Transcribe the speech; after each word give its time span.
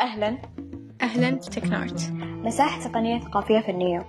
أهلا. 0.00 0.38
أهلا 1.02 1.30
تكنارت. 1.30 2.10
مساحة 2.44 2.80
تقنية 2.88 3.20
ثقافية 3.20 3.60
فنية. 3.60 4.06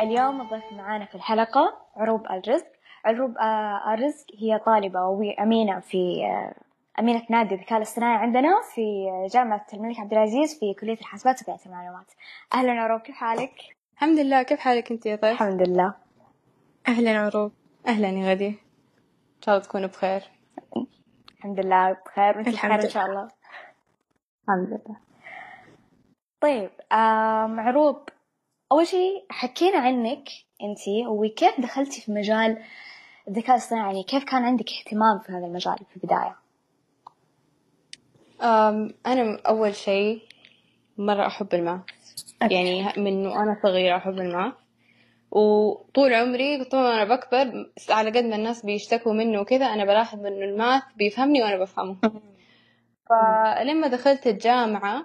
اليوم 0.00 0.40
الضيف 0.40 0.72
معانا 0.72 1.04
في 1.04 1.14
الحلقة 1.14 1.76
عروب 1.96 2.26
الرزق. 2.26 2.66
عروب 3.04 3.38
آه، 3.38 3.94
الرزق 3.94 4.26
هي 4.38 4.58
طالبة 4.66 5.04
وأمينة 5.04 5.80
في 5.80 6.24
آه، 6.24 6.54
أمينة 7.00 7.22
نادي 7.30 7.54
الذكاء 7.54 7.78
الاصطناعي 7.78 8.16
عندنا 8.16 8.50
في 8.74 9.06
جامعة 9.34 9.66
الملك 9.74 9.98
عبد 10.00 10.12
العزيز 10.12 10.58
في 10.60 10.74
كلية 10.80 10.98
الحاسبات 11.00 11.40
وتقنية 11.42 11.58
المعلومات 11.66 12.06
أهلا 12.54 12.72
عروب 12.72 13.00
كيف 13.00 13.14
حالك؟ 13.16 13.52
الحمد 13.94 14.18
لله 14.18 14.42
كيف 14.42 14.60
حالك 14.60 14.90
أنت 14.92 15.06
يا 15.06 15.16
طيب؟ 15.16 15.32
الحمد 15.32 15.68
لله. 15.68 15.94
أهلا 16.88 17.18
عروب. 17.18 17.52
أهلا 17.86 18.08
يا 18.08 18.30
غدي. 18.30 18.65
شاء 19.46 19.54
الله 19.54 19.66
تكونوا 19.66 19.88
بخير. 19.88 20.22
الحمد 21.36 21.60
لله 21.60 21.96
بخير 22.06 22.36
وانت 22.36 22.48
بخير 22.48 22.74
إن. 22.74 22.88
شاء 22.88 23.06
الله. 23.06 23.28
الحمد 24.48 24.68
لله. 24.68 24.96
طيب 26.40 26.70
آم 26.92 27.60
عروب 27.60 28.08
أول 28.72 28.86
شيء 28.86 29.26
حكينا 29.30 29.78
عنك 29.78 30.28
انتي 30.62 31.06
وكيف 31.06 31.60
دخلتي 31.60 32.00
في 32.00 32.12
مجال 32.12 32.62
الذكاء 33.28 33.50
الاصطناعي 33.50 33.86
يعني 33.86 34.02
كيف 34.02 34.24
كان 34.24 34.44
عندك 34.44 34.66
اهتمام 34.70 35.18
في 35.18 35.32
هذا 35.32 35.46
المجال 35.46 35.76
في 35.76 35.96
البداية؟ 35.96 36.36
أم 38.42 38.94
أنا 39.06 39.40
أول 39.46 39.74
شيء 39.74 40.22
مرة 40.98 41.26
أحب 41.26 41.54
أوكي. 41.54 42.54
يعني 42.54 42.92
من 42.96 43.26
وأنا 43.26 43.60
صغيرة 43.62 43.96
أحب 43.96 44.18
الماث 44.18 44.54
وطول 45.30 46.14
عمري 46.14 46.64
طول 46.64 46.80
ما 46.80 47.02
أنا 47.02 47.16
بكبر 47.16 47.70
على 47.90 48.10
قد 48.10 48.24
ما 48.24 48.36
الناس 48.36 48.64
بيشتكوا 48.66 49.12
منه 49.12 49.40
وكذا 49.40 49.66
أنا 49.66 49.84
بلاحظ 49.84 50.26
إنه 50.26 50.44
ال 50.44 50.52
math 50.52 50.82
بيفهمني 50.96 51.42
وأنا 51.42 51.56
بفهمه. 51.56 51.96
فلما 53.08 53.88
دخلت 53.88 54.26
الجامعة 54.26 55.04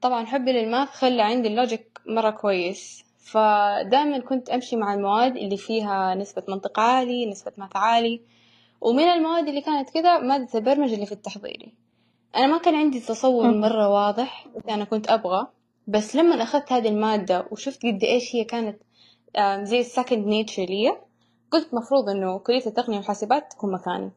طبعا 0.00 0.24
حبي 0.24 0.52
لل 0.52 0.64
math 0.64 0.88
خلى 0.88 1.22
عندي 1.22 1.48
ال 1.48 1.57
logic 1.57 2.00
مرة 2.06 2.30
كويس. 2.30 3.04
فدائما 3.18 4.18
كنت 4.18 4.50
أمشي 4.50 4.76
مع 4.76 4.94
المواد 4.94 5.36
اللي 5.36 5.56
فيها 5.56 6.14
نسبة 6.14 6.42
منطق 6.48 6.80
عالي 6.80 7.30
نسبة 7.30 7.52
math 7.58 7.76
عالي. 7.76 8.20
ومن 8.80 9.04
المواد 9.04 9.48
اللي 9.48 9.60
كانت 9.60 9.90
كذا 9.90 10.18
مادة 10.18 10.58
البرمجة 10.58 10.94
اللي 10.94 11.06
في 11.06 11.12
التحضيري. 11.12 11.74
أنا 12.36 12.46
ما 12.46 12.58
كان 12.58 12.74
عندي 12.74 13.00
تصور. 13.00 13.50
مرة 13.54 13.88
واضح 13.88 14.46
إيش 14.56 14.74
أنا 14.74 14.84
كنت 14.84 15.10
أبغى 15.10 15.46
بس 15.86 16.16
لما 16.16 16.42
أخذت 16.42 16.72
هذه 16.72 16.88
المادة 16.88 17.46
وشفت 17.50 17.86
قد 17.86 18.04
إيش 18.04 18.34
هي 18.34 18.44
كانت 18.44 18.82
زي 19.62 19.80
ال 19.80 19.87
second 19.87 20.26
nature 20.26 20.62
لي. 20.62 20.96
قلت 21.50 21.74
مفروض 21.74 22.08
إنه 22.08 22.38
كلية 22.38 22.66
التقنية 22.66 22.96
والحاسبات 22.96 23.52
تكون 23.52 23.72
مكاني. 23.72 24.10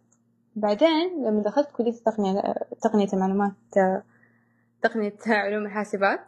بعدين 0.56 1.24
لما 1.26 1.42
دخلت 1.42 1.72
كلية 1.72 1.92
التقنية 1.92 2.56
تقنية 2.82 3.08
المعلومات 3.14 3.52
تقنية 4.82 5.16
علوم 5.28 5.66
الحاسبات. 5.66 6.20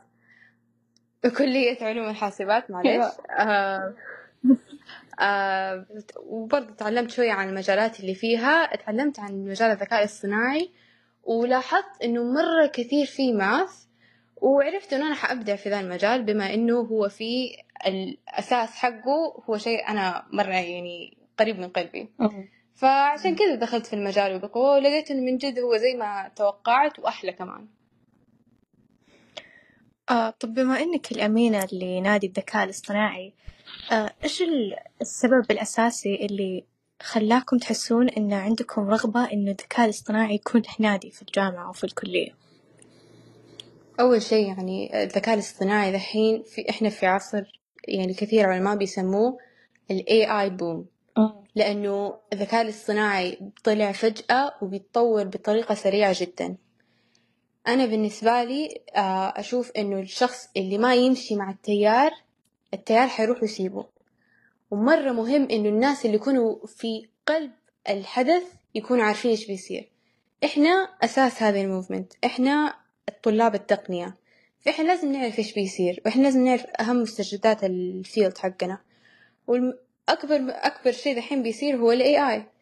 كلية 1.37 1.77
علوم 1.81 2.09
الحاسبات 2.09 2.71
معلش 2.71 3.05
آه 3.39 3.93
آه 5.19 5.85
وبرضه 6.25 6.73
تعلمت 6.73 7.09
شوية 7.09 7.31
عن 7.31 7.49
المجالات 7.49 7.99
اللي 7.99 8.15
فيها. 8.15 8.75
تعلمت 8.75 9.19
عن 9.19 9.45
مجال 9.45 9.71
الذكاء 9.71 9.99
الاصطناعي 9.99 10.69
ولاحظت 11.23 12.01
إنه 12.03 12.23
مرة 12.23 12.65
كثير 12.73 13.05
فيه 13.05 13.33
ماث 13.33 13.83
وعرفت 14.41 14.93
إنه 14.93 15.07
أنا 15.07 15.15
حأبدع 15.15 15.55
في 15.55 15.69
ذا 15.69 15.79
المجال 15.79 16.23
بما 16.23 16.53
إنه 16.53 16.79
هو 16.79 17.09
في 17.09 17.57
الأساس 17.87 18.69
حقه 18.69 19.43
هو 19.49 19.57
شيء 19.57 19.87
أنا 19.87 20.25
مرة 20.31 20.53
يعني 20.53 21.17
قريب 21.39 21.59
من 21.59 21.67
قلبي. 21.69 22.09
فعشان 22.75 23.35
كذا 23.35 23.55
دخلت 23.55 23.85
في 23.85 23.93
المجال 23.93 24.35
وبقوة 24.35 24.73
ولقيت 24.75 25.11
إنه 25.11 25.21
من 25.21 25.37
جد 25.37 25.59
هو 25.59 25.77
زي 25.77 25.95
ما 25.95 26.31
توقعت 26.35 26.99
وأحلى 26.99 27.31
كمان. 27.33 27.67
آه 30.09 30.29
طب 30.29 30.53
بما 30.53 30.79
إنك 30.81 31.11
الأمينة 31.11 31.67
لنادي 31.71 32.27
الذكاء 32.27 32.63
الاصطناعي 32.63 33.33
آه 33.91 34.13
إيش 34.23 34.41
ال- 34.41 34.75
السبب 35.01 35.51
الأساسي 35.51 36.15
اللي 36.15 36.63
خلاكم 37.01 37.57
تحسون 37.57 38.09
إن 38.09 38.33
عندكم 38.33 38.89
رغبة 38.89 39.31
إنه 39.33 39.51
الذكاء 39.51 39.85
الاصطناعي 39.85 40.35
يكون 40.35 40.61
نادي 40.79 41.11
في 41.11 41.21
الجامعة 41.21 41.67
أو 41.67 41.71
في 41.71 41.83
الكلية؟ 41.83 42.35
أول 43.99 44.21
شيء 44.21 44.47
يعني 44.47 45.03
الذكاء 45.03 45.33
الاصطناعي 45.33 45.91
دحين 45.91 46.43
في 46.43 46.69
إحنا 46.69 46.89
في 46.89 47.05
عصر 47.05 47.62
يعني 47.87 48.13
كثير 48.13 48.49
علماء 48.49 48.75
بيسموه 48.75 49.37
ال 49.91 50.03
AI 50.07 50.49
boom. 50.61 50.93
لأنه 51.55 52.17
الذكاء 52.33 52.61
الاصطناعي 52.61 53.39
طلع 53.63 53.91
فجأة 53.91 54.53
وبيتطور 54.61 55.23
بطريقة 55.23 55.75
سريعة 55.75 56.15
جدا. 56.19 56.57
أنا 57.67 57.85
بالنسبة 57.85 58.43
لي 58.43 58.81
آه، 58.95 59.33
أشوف 59.39 59.71
إنه 59.71 59.99
الشخص 59.99 60.49
اللي 60.57 60.77
ما 60.77 60.95
يمشي 60.95 61.35
مع 61.35 61.49
التيار 61.51 62.11
التيار 62.73 63.07
حيروح 63.07 63.43
يسيبه. 63.43 63.85
ومرة 64.71 65.11
مهم 65.11 65.47
إنه 65.51 65.69
الناس 65.69 66.05
اللي 66.05 66.15
يكونوا 66.15 66.67
في 66.67 67.07
قلب 67.27 67.51
الحدث 67.89 68.43
يكونوا 68.75 69.03
عارفين 69.03 69.31
إيش 69.31 69.47
بيصير. 69.47 69.91
إحنا 70.43 70.89
أساس 71.03 71.43
هذه 71.43 71.61
الموفمنت. 71.61 72.13
إحنا 72.25 72.75
طلاب 73.23 73.55
التقنية. 73.55 74.17
فإحنا 74.65 74.83
لازم 74.83 75.11
نعرف 75.11 75.39
إيش 75.39 75.53
بيصير 75.53 76.01
وإحنا 76.05 76.23
لازم 76.23 76.45
نعرف 76.45 76.65
أهم 76.79 77.01
مستجدات 77.01 77.63
الفيلد 77.63 78.37
حقنا. 78.37 78.79
والأكبر 79.47 80.39
أكبر 80.49 80.91
شيء 80.91 81.15
دحين 81.15 81.43
بيصير 81.43 81.75
هو 81.77 81.91
ال 81.91 82.01
AI 82.01 82.53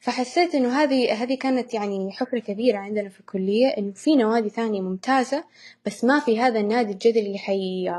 فحسيت 0.00 0.54
إنه 0.54 0.82
هذه 0.82 1.22
هذه 1.22 1.38
كانت 1.38 1.74
يعني 1.74 2.12
حفرة 2.12 2.38
كبيرة 2.38 2.78
عندنا 2.78 3.08
في 3.08 3.20
الكلية 3.20 3.66
إنه 3.66 3.92
في 3.92 4.16
نوادي 4.16 4.48
ثانية 4.48 4.80
ممتازة 4.80 5.44
بس 5.86 6.04
ما 6.04 6.20
في 6.20 6.40
هذا 6.40 6.60
النادي 6.60 6.92
الجدلي 6.92 7.26
اللي 7.26 7.38
حي 7.38 7.90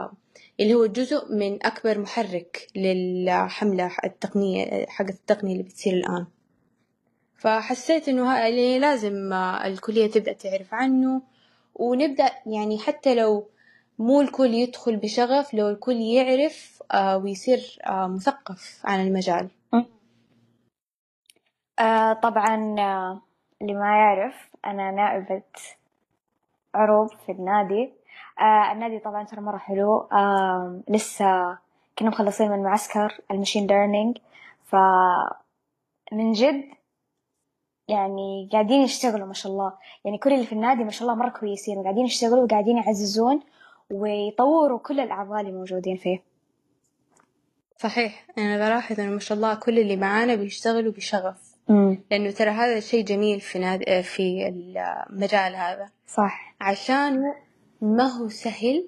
اللي 0.59 0.73
هو 0.73 0.85
جزء 0.85 1.35
من 1.35 1.65
أكبر 1.65 1.99
محرك 1.99 2.67
للحملة 2.75 3.91
التقنية 4.03 4.85
حق 4.85 5.05
التقنية 5.07 5.53
اللي 5.53 5.63
بتصير 5.63 5.93
الآن. 5.93 6.25
فحسيت 7.35 8.09
إنه 8.09 8.37
يعني 8.37 8.79
لازم 8.79 9.33
الكلية 9.33 10.07
تبدأ 10.07 10.33
تعرف 10.33 10.73
عنه. 10.73 11.21
ونبدأ 11.75 12.31
يعني 12.45 12.79
حتى 12.79 13.15
لو 13.15 13.47
مو 13.99 14.21
الكل 14.21 14.53
يدخل 14.53 14.97
بشغف 14.97 15.53
لو 15.53 15.69
الكل 15.69 15.95
يعرف 15.95 16.83
آه، 16.91 17.17
ويصير 17.17 17.79
آه، 17.85 18.07
مثقف 18.07 18.81
عن 18.85 19.07
المجال. 19.07 19.49
آه 21.79 22.13
طبعا 22.13 22.55
اللي 23.61 23.73
ما 23.73 23.97
يعرف 23.97 24.49
أنا 24.65 24.91
نائبة 24.91 25.43
عروب 26.75 27.09
في 27.25 27.31
النادي. 27.31 27.93
آه 28.39 28.71
النادي 28.71 28.99
طبعا 28.99 29.23
ترى 29.23 29.41
مرة 29.41 29.57
حلو. 29.57 29.97
آه 30.11 30.81
لسه 30.89 31.57
كنا 31.99 32.09
مخلصين 32.09 32.51
من 32.51 32.63
معسكر 32.63 33.21
المشين 33.31 33.67
ليرنينج. 33.67 34.17
ف 34.63 34.75
من 36.11 36.31
جد 36.31 36.63
يعني 37.87 38.49
قاعدين 38.51 38.81
يشتغلوا 38.81 39.27
ما 39.27 39.33
شاء 39.33 39.51
الله. 39.51 39.73
يعني 40.05 40.17
كل 40.17 40.33
اللي 40.33 40.45
في 40.45 40.53
النادي 40.53 40.83
ما 40.83 40.91
شاء 40.91 41.01
الله 41.03 41.15
مرة 41.23 41.29
كويسين 41.29 41.77
وقاعدين 41.77 42.05
يشتغلوا 42.05 42.43
وقاعدين 42.43 42.77
يعززون 42.77 43.39
ويطوروا 43.91 44.79
كل 44.79 44.99
الأعضاء 44.99 45.41
اللي 45.41 45.51
موجودين 45.51 45.97
فيه. 45.97 46.23
صحيح. 47.77 48.25
أنا 48.37 48.57
بلاحظ 48.57 48.99
إنه 48.99 49.11
ما 49.11 49.19
شاء 49.19 49.35
الله 49.35 49.53
كل 49.53 49.79
اللي 49.79 49.95
معانا 49.95 50.35
بيشتغلوا 50.35 50.91
بشغف. 50.91 51.51
لأنه 52.11 52.31
ترى 52.31 52.49
هذا 52.49 52.79
شيء 52.79 53.05
جميل 53.05 53.39
في 53.41 53.59
ناد... 53.59 53.83
آه، 53.87 54.01
في 54.01 54.47
المجال 54.47 55.55
هذا. 55.55 55.89
صح. 56.07 56.55
عشانه 56.61 57.35
ما 57.81 58.03
هو 58.03 58.29
سهل 58.29 58.87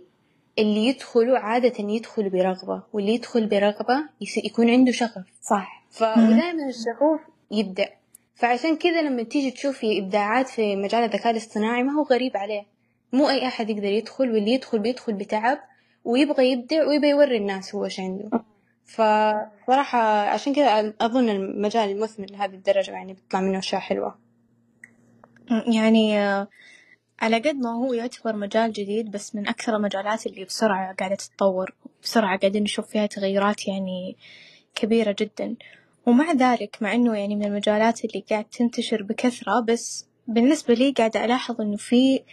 اللي 0.59 0.85
يدخلوا 0.85 1.37
عادة 1.37 1.73
يدخلوا 1.79 2.29
برغبة 2.29 2.83
واللي 2.93 3.13
يدخل 3.13 3.47
برغبة 3.47 4.03
يكون 4.43 4.69
عنده 4.69 4.91
شغف. 4.91 5.25
صح. 5.41 5.83
فدائما 5.91 6.69
الشغوف 6.69 7.21
يبدع 7.51 7.85
فعشان 8.43 8.77
كذا 8.77 9.01
لما 9.01 9.23
تيجي 9.23 9.51
تشوفي 9.51 9.99
إبداعات 9.99 10.47
في 10.47 10.75
مجال 10.75 11.03
الذكاء 11.03 11.31
الاصطناعي 11.31 11.83
ما 11.83 11.91
هو 11.91 12.03
غريب 12.03 12.37
عليه. 12.37 12.65
مو 13.13 13.29
أي 13.29 13.47
أحد 13.47 13.69
يقدر 13.69 13.83
يدخل 13.83 14.31
واللي 14.31 14.51
يدخل 14.51 14.79
بيدخل 14.79 15.13
بتعب 15.13 15.59
ويبغى 16.03 16.51
يبدع 16.51 16.87
ويبغى 16.87 17.09
يوري 17.09 17.37
الناس 17.37 17.75
هو 17.75 17.85
إيش 17.85 17.99
عنده. 17.99 18.29
فصراحة 18.85 19.99
عشان 20.29 20.53
كذا 20.53 20.93
أظن 21.01 21.29
المجال 21.29 21.99
مثمر 21.99 22.25
لهذه 22.31 22.53
الدرجة 22.53 22.91
يعني 22.91 23.13
بيطلع 23.13 23.41
منه 23.41 23.59
أشياء 23.59 23.81
حلوة. 23.81 24.15
يعني 25.75 26.19
آه، 26.19 26.47
على 27.19 27.37
قد 27.37 27.55
ما 27.55 27.69
هو 27.69 27.93
يعتبر 27.93 28.35
مجال 28.35 28.73
جديد 28.73 29.11
بس 29.11 29.35
من 29.35 29.47
أكثر 29.47 29.75
المجالات 29.75 30.27
اللي 30.27 30.45
بسرعة 30.45 30.93
قاعدة 30.93 31.15
تتطور 31.15 31.75
بسرعة 32.01 32.39
قاعدين 32.39 32.63
نشوف 32.63 32.87
فيها 32.87 33.05
تغيرات 33.05 33.67
يعني 33.67 34.17
كبيرة 34.75 35.15
جدا. 35.19 35.55
ومع 36.05 36.31
ذلك 36.31 36.77
مع 36.81 36.93
إنه 36.93 37.17
يعني 37.17 37.35
من 37.35 37.45
المجالات 37.45 38.05
اللي 38.05 38.23
قاعد 38.29 38.45
تنتشر 38.45 39.03
بكثرة 39.03 39.59
بس 39.59 40.05
بالنسبة 40.27 40.73
لي 40.73 40.91
قاعدة 40.91 41.25
ألاحظ 41.25 41.61
إنه 41.61 41.77
في 41.77 42.23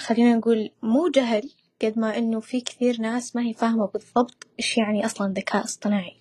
خلينا 0.00 0.34
نقول 0.34 0.70
مو 0.82 1.08
جهل 1.08 1.50
قد 1.82 1.98
ما 1.98 2.18
إنه 2.18 2.40
في 2.40 2.60
كثير 2.60 3.00
ناس 3.00 3.36
ما 3.36 3.42
هي 3.42 3.52
فاهمة 3.52 3.86
بالضبط 3.86 4.46
إيش 4.58 4.78
يعني 4.78 5.06
أصلا 5.06 5.32
ذكاء 5.32 5.64
اصطناعي. 5.64 6.16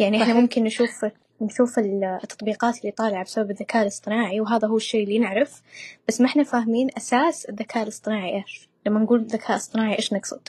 يعني 0.00 0.22
إحنا. 0.22 0.34
ممكن 0.34 0.64
نشوف 0.64 1.04
نشوف 1.40 1.78
التطبيقات 1.78 2.80
اللي 2.80 2.90
طالعة 2.90 3.24
بسبب 3.24 3.50
الذكاء 3.50 3.82
الاصطناعي 3.82 4.40
وهذا 4.40 4.68
هو 4.68 4.76
الشيء 4.76 5.04
اللي 5.04 5.18
نعرف 5.18 5.62
بس 6.08 6.20
ما 6.20 6.26
إحنا 6.26 6.42
فاهمين 6.42 6.88
أساس 6.96 7.44
الذكاء 7.44 7.82
الاصطناعي 7.82 8.34
إيش. 8.36 8.68
لما 8.86 9.00
نقول 9.00 9.26
ذكاء 9.26 9.56
اصطناعي 9.56 9.96
إيش 9.96 10.12
نقصد؟ 10.12 10.48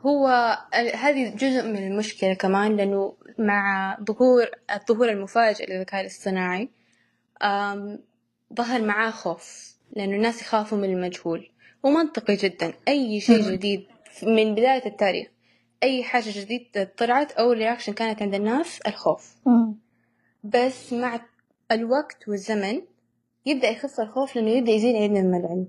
هو 0.00 0.26
هذه 0.94 1.28
جزء 1.36 1.62
من 1.62 1.86
المشكلة 1.86 2.34
كمان 2.34 2.76
لأنه 2.76 3.14
مع 3.38 3.96
ظهور 4.04 4.46
الظهور 4.74 5.08
المفاجئ 5.08 5.72
للذكاء 5.72 6.00
الاصطناعي 6.00 6.68
ظهر 8.54 8.82
معاه 8.82 9.10
خوف 9.10 9.74
لأنه 9.96 10.16
الناس 10.16 10.42
يخافوا 10.42 10.78
من 10.78 10.92
المجهول. 10.92 11.50
ومنطقي 11.82 12.36
جدا 12.36 12.72
أي 12.88 13.20
شيء 13.20 13.40
جديد 13.52 13.86
من 14.22 14.54
بداية 14.54 14.86
التاريخ 14.86 15.28
أي 15.82 16.02
حاجة 16.02 16.30
جديدة 16.40 16.92
طلعت 16.98 17.32
أول 17.32 17.56
reaction 17.58 17.92
كانت 17.92 18.22
عند 18.22 18.34
الناس 18.34 18.80
الخوف. 18.80 19.36
بس 20.44 20.92
مع 20.92 21.20
الوقت 21.72 22.28
والزمن 22.28 22.82
يبدأ 23.46 23.68
يخف 23.68 24.00
الخوف 24.00 24.36
لأنه 24.36 24.50
يبدأ 24.50 24.72
يزيد 24.72 24.96
عندنا 24.96 25.22
من 25.22 25.34
العلم. 25.40 25.68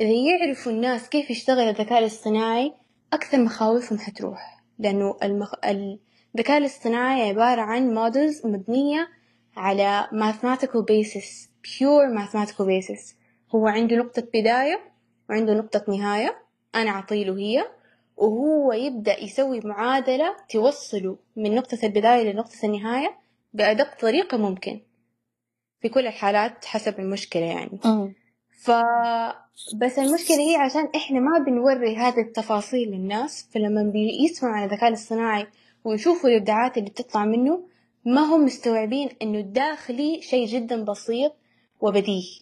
إذا 0.00 0.10
يعرفوا 0.10 0.72
الناس 0.72 1.08
كيف 1.08 1.30
يشتغل 1.30 1.68
الذكاء 1.68 1.98
الاصطناعي 1.98 2.72
أكثر 3.12 3.38
مخاوفهم 3.38 3.98
حتروح 3.98 4.62
لأنه 4.78 5.16
المخ... 5.22 5.54
الذكاء 5.64 6.58
الاصطناعي 6.58 7.28
عبارة 7.28 7.60
عن 7.60 7.94
models 7.94 8.46
مبنية 8.46 9.08
على 9.56 10.08
mathematical 10.12 10.84
basis 10.90 11.48
pure 11.62 12.18
mathematical 12.18 12.64
basis. 12.64 13.14
هو 13.54 13.66
عنده 13.66 13.96
نقطة 13.96 14.22
بداية 14.34 14.80
وعنده 15.30 15.54
نقطة 15.54 15.84
نهاية 15.88 16.36
أنا 16.74 16.90
أعطيله 16.90 17.38
هي 17.38 17.66
وهو 18.16 18.72
يبدأ 18.72 19.20
يسوي 19.20 19.60
معادلة 19.64 20.36
توصله 20.50 21.18
من 21.36 21.54
نقطة 21.54 21.78
البداية 21.82 22.32
لنقطة 22.32 22.66
النهاية 22.66 23.18
بأدق 23.52 24.00
طريقة 24.00 24.36
ممكن. 24.36 24.80
في 25.80 25.88
كل 25.88 26.06
الحالات 26.06 26.64
حسب 26.64 27.00
المشكلة 27.00 27.44
يعني. 27.44 27.78
ف 28.60 28.70
بس 29.74 29.98
المشكلة 29.98 30.40
هي 30.50 30.56
عشان 30.56 30.88
إحنا 30.96 31.20
ما 31.20 31.38
بنوري 31.38 31.96
هذه 31.96 32.20
التفاصيل 32.20 32.88
للناس 32.90 33.48
فلما 33.54 33.82
بيسمعوا 33.82 34.54
عن 34.54 34.64
الذكاء 34.64 34.88
الاصطناعي 34.88 35.46
ويشوفوا 35.84 36.30
الإبداعات 36.30 36.78
اللي 36.78 36.90
بتطلع 36.90 37.24
منه 37.24 37.64
ما 38.04 38.20
هم 38.20 38.44
مستوعبين 38.44 39.08
إنه 39.22 39.38
الداخلي 39.38 40.22
شيء 40.22 40.46
جدا 40.46 40.84
بسيط 40.84 41.32
وبديهي. 41.80 42.40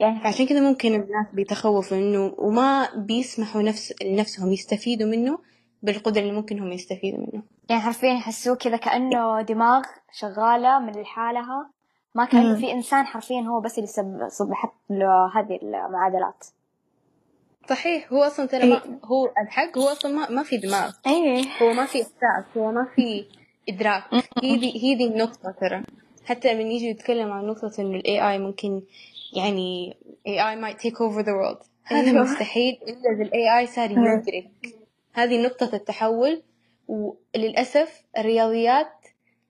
يعني 0.00 0.18
عشان 0.18 0.46
كذا 0.46 0.60
ممكن 0.60 0.94
الناس 0.94 1.26
بيتخوفوا 1.32 1.96
إنه 1.96 2.34
وما 2.38 2.88
بيسمحوا 2.96 3.62
نفس 3.62 3.94
لنفسهم 4.02 4.52
يستفيدوا 4.52 5.08
منه 5.10 5.38
بالقدرة 5.82 6.20
اللي 6.22 6.32
ممكن 6.32 6.58
هم 6.58 6.72
يستفيدوا 6.72 7.18
منه 7.18 7.42
يعني 7.68 7.82
حرفيا 7.82 8.12
يحسوه 8.12 8.56
كذا 8.56 8.76
كأنه 8.76 9.42
دماغ 9.42 9.82
شغالة 10.12 10.78
من 10.78 10.92
لحالها 10.92 11.70
ما 12.14 12.24
كان 12.24 12.56
في 12.56 12.72
إنسان 12.72 13.06
حرفيا 13.06 13.40
هو 13.40 13.60
بس 13.60 13.78
اللي 13.78 13.88
يصب 14.26 14.50
يحط 14.50 14.74
له 14.90 15.30
هذه 15.34 15.58
المعادلات. 15.62 16.44
صحيح 17.68 18.12
هو 18.12 18.22
أصلا 18.22 18.46
ترى 18.46 18.70
ما 18.70 18.98
هو 19.04 19.30
الحق 19.42 19.78
هو 19.78 19.88
أصلا 19.88 20.12
ما, 20.12 20.30
ما 20.30 20.42
في 20.42 20.56
دماغ. 20.56 20.92
إيه. 21.06 21.42
هو 21.62 21.72
ما 21.72 21.86
في 21.86 22.02
إحساس 22.02 22.56
هو 22.56 22.72
ما 22.72 22.88
في 22.96 23.24
إدراك. 23.68 24.04
هي 24.42 24.56
دي 24.56 24.84
هي 24.84 24.94
دي 24.94 25.04
النقطة 25.04 25.50
ترى. 25.60 25.82
حتى 26.24 26.54
لما 26.54 26.62
يجي 26.62 26.86
يتكلم 26.86 27.32
عن 27.32 27.46
نقطة 27.46 27.72
إنه 27.78 27.96
ال 27.96 28.30
AI 28.30 28.38
ممكن 28.38 28.82
يعني 29.36 29.96
AI 30.26 30.62
might 30.62 30.76
take 30.76 30.96
over 30.96 31.22
the 31.22 31.34
world. 31.42 31.66
هذا 31.84 32.10
أيوه. 32.10 32.22
مستحيل 32.22 32.78
إلا 32.82 33.16
إذا 33.16 33.22
ال 33.22 33.58
AI 33.58 33.66
صار 33.66 33.90
يدرك 33.90 34.50
هذه 35.12 35.42
نقطة 35.42 35.76
التحول 35.76 36.42
وللأسف 36.88 38.02
الرياضيات 38.18 38.92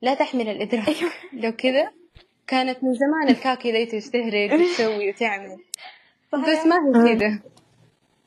لا 0.02 0.14
تحمل 0.14 0.48
الإدراك. 0.48 0.88
أيوه. 0.88 1.10
لو 1.32 1.52
كذا 1.52 1.90
كانت 2.48 2.84
من 2.84 2.94
زمان 2.94 3.28
ال 3.28 3.35
calculator 3.35 3.98
تستهرج 3.98 4.52
وتسوي 4.52 5.10
وتعمل 5.10 5.56
بس 6.32 6.66
ما 6.66 6.76
هي 7.06 7.16
كذا 7.16 7.42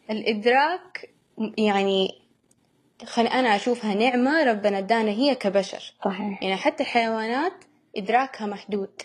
الإدراك 0.09 1.09
يعني 1.57 2.21
خل 3.06 3.27
أنا 3.27 3.56
أشوفها 3.56 3.94
نعمة 3.94 4.44
ربنا 4.44 4.77
ادانا 4.77 5.12
هي 5.12 5.35
كبشر. 5.35 5.94
صحيح. 6.06 6.44
يعني 6.44 6.56
حتى 6.56 6.83
الحيوانات 6.83 7.53
إدراكها 7.97 8.47
محدود. 8.47 9.01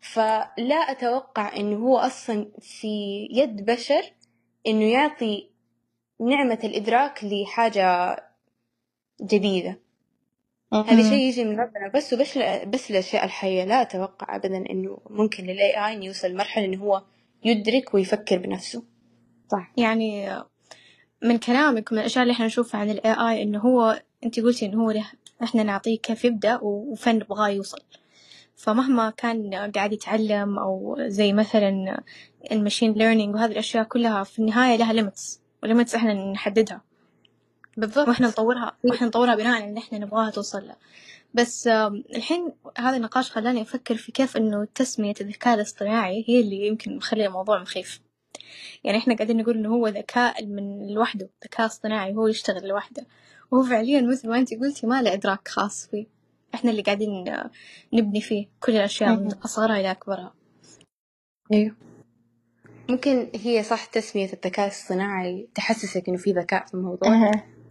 فلا 0.00 0.74
أتوقع 0.74 1.56
إنه 1.56 1.76
هو 1.76 1.98
أصلا 1.98 2.50
في 2.60 3.28
يد 3.32 3.64
بشر 3.64 4.12
إنه 4.66 4.84
يعطي 4.84 5.50
نعمة 6.20 6.58
الإدراك 6.64 7.24
لحاجة 7.24 8.16
جديدة. 9.22 9.80
هذا 10.72 11.02
شيء 11.02 11.28
يجي 11.28 11.44
من 11.44 11.60
ربنا 11.60 11.88
بس 11.94 12.12
وبس 12.12 12.38
بس 12.68 12.90
الأشياء 12.90 13.24
الحية 13.24 13.64
لا 13.64 13.82
أتوقع 13.82 14.36
أبدا 14.36 14.56
إنه 14.70 14.98
ممكن 15.10 15.44
للاي 15.44 15.86
اي 15.86 16.04
يوصل 16.04 16.34
مرحلة 16.34 16.64
إنه 16.64 16.78
هو 16.78 17.02
يدرك 17.44 17.94
ويفكر 17.94 18.38
بنفسه. 18.38 18.84
صح. 19.52 19.72
يعني 19.76 20.36
من 21.22 21.38
كلامك 21.38 21.92
من 21.92 21.98
الأشياء 21.98 22.22
اللي 22.22 22.32
إحنا 22.32 22.46
نشوفها 22.46 22.80
عن 22.80 22.90
ال 22.90 23.12
AI 23.12 23.42
إنه 23.42 23.58
هو 23.58 24.02
أنت 24.24 24.40
قلتي 24.40 24.66
إنه 24.66 24.84
هو 24.84 24.90
له 24.90 25.10
إحنا 25.42 25.62
نعطيه 25.62 25.98
كيف 25.98 26.24
يبدأ 26.24 26.58
وفين 26.62 27.14
نبغاه 27.14 27.48
يوصل. 27.48 27.80
فمهما 28.56 29.10
كان 29.10 29.54
قاعد 29.74 29.92
يتعلم 29.92 30.58
أو 30.58 30.96
زي 31.00 31.32
مثلا 31.32 32.02
ال 32.52 32.57
machine 32.57 32.92
learning 32.92 33.34
وهذه 33.34 33.52
الأشياء 33.52 33.84
كلها 33.84 34.24
في 34.24 34.38
النهاية 34.38 34.76
لها 34.76 34.92
limits 34.92 35.40
و 35.62 35.67
limits 35.67 35.94
إحنا 35.94 36.32
نحددها. 36.32 36.80
بالضبط. 37.76 38.08
وإحنا 38.08 38.28
نطورها 38.28 38.76
وإحنا 38.84 39.06
نطورها 39.06 39.34
بناء 39.34 39.54
على 39.54 39.68
اللي 39.68 39.80
إحنا 39.80 39.98
نبغاها 39.98 40.30
توصل 40.30 40.66
له. 40.66 40.76
بس 41.34 41.66
الحين 42.16 42.52
هذا 42.78 42.96
النقاش 42.96 43.30
خلاني 43.30 43.62
أفكر 43.62 43.96
في 43.96 44.12
كيف 44.12 44.36
إنه 44.36 44.68
تسمية 44.74 45.14
الذكاء 45.20 45.54
الاصطناعي 45.54 46.24
هي 46.28 46.40
اللي 46.40 46.66
يمكن 46.66 46.96
مخلي 46.96 47.26
الموضوع 47.26 47.62
مخيف. 47.62 48.00
يعني 48.84 48.98
إحنا 48.98 49.14
قاعدين 49.14 49.36
نقول 49.36 49.56
إنه 49.56 49.68
هو 49.68 49.88
ذكاء 49.88 50.44
من 50.46 50.94
لوحده 50.94 51.30
ذكاء 51.44 51.66
اصطناعي 51.66 52.14
هو 52.14 52.26
يشتغل 52.26 52.68
لوحده. 52.68 53.06
وهو 53.50 53.62
فعليا 53.62 54.00
مثل 54.00 54.28
ما 54.28 54.38
أنت 54.38 54.54
قلتي 54.54 54.86
ما 54.86 55.02
له 55.02 55.12
إدراك 55.12 55.48
خاص 55.48 55.86
فيه. 55.86 56.06
إحنا 56.54 56.70
اللي 56.70 56.82
قاعدين 56.82 57.24
نبني 57.92 58.20
فيه 58.20 58.46
كل 58.60 58.72
الأشياء 58.72 59.16
من 59.16 59.32
أصغرها 59.32 59.80
إلى 59.80 59.90
أكبرها. 59.90 60.34
أيوه. 61.52 61.76
ممكن 62.88 63.30
هي 63.34 63.62
صح 63.62 63.84
تسمية 63.84 64.32
الذكاء 64.32 64.66
الاصطناعي 64.66 65.48
تحسسك 65.54 66.08
إنه 66.08 66.16
في 66.18 66.32
ذكاء 66.32 66.66
في 66.66 66.74
الموضوع. 66.74 67.08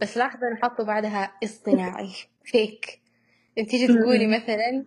بس 0.00 0.16
لاحظة 0.16 0.48
إنه 0.48 0.56
حطوا 0.62 0.84
بعدها 0.84 1.32
اصطناعي. 1.44 2.10
فيك 2.44 3.00
تيجي 3.56 3.86
تقولي 3.86 4.26
مثلا 4.26 4.84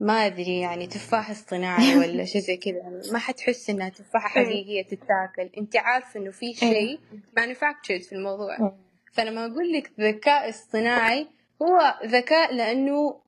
ما 0.00 0.26
أدري 0.26 0.60
يعني 0.60 0.86
تفاح 0.86 1.30
اصطناعي 1.30 1.98
ولا 1.98 2.24
شيء 2.24 2.40
زي 2.40 2.56
كذا 2.56 2.76
يعني 2.76 3.00
ما 3.12 3.18
حتحس 3.18 3.70
إنها 3.70 3.88
تفاحة 3.88 4.40
إيه. 4.40 4.46
حقيقية 4.46 4.82
تتاكل. 4.82 5.50
أنت 5.58 5.76
عارفة 5.76 6.20
إنه 6.20 6.30
في 6.30 6.46
إيه. 6.46 6.54
شيء 6.54 7.00
manufactured 7.38 8.08
في 8.08 8.12
الموضوع. 8.12 8.58
إيه. 8.60 8.76
فلما 9.12 9.46
أقول 9.46 9.72
لك 9.72 9.90
ذكاء 10.00 10.48
اصطناعي 10.48 11.26
هو 11.62 11.94
ذكاء 12.06 12.54
لأنه 12.54 13.20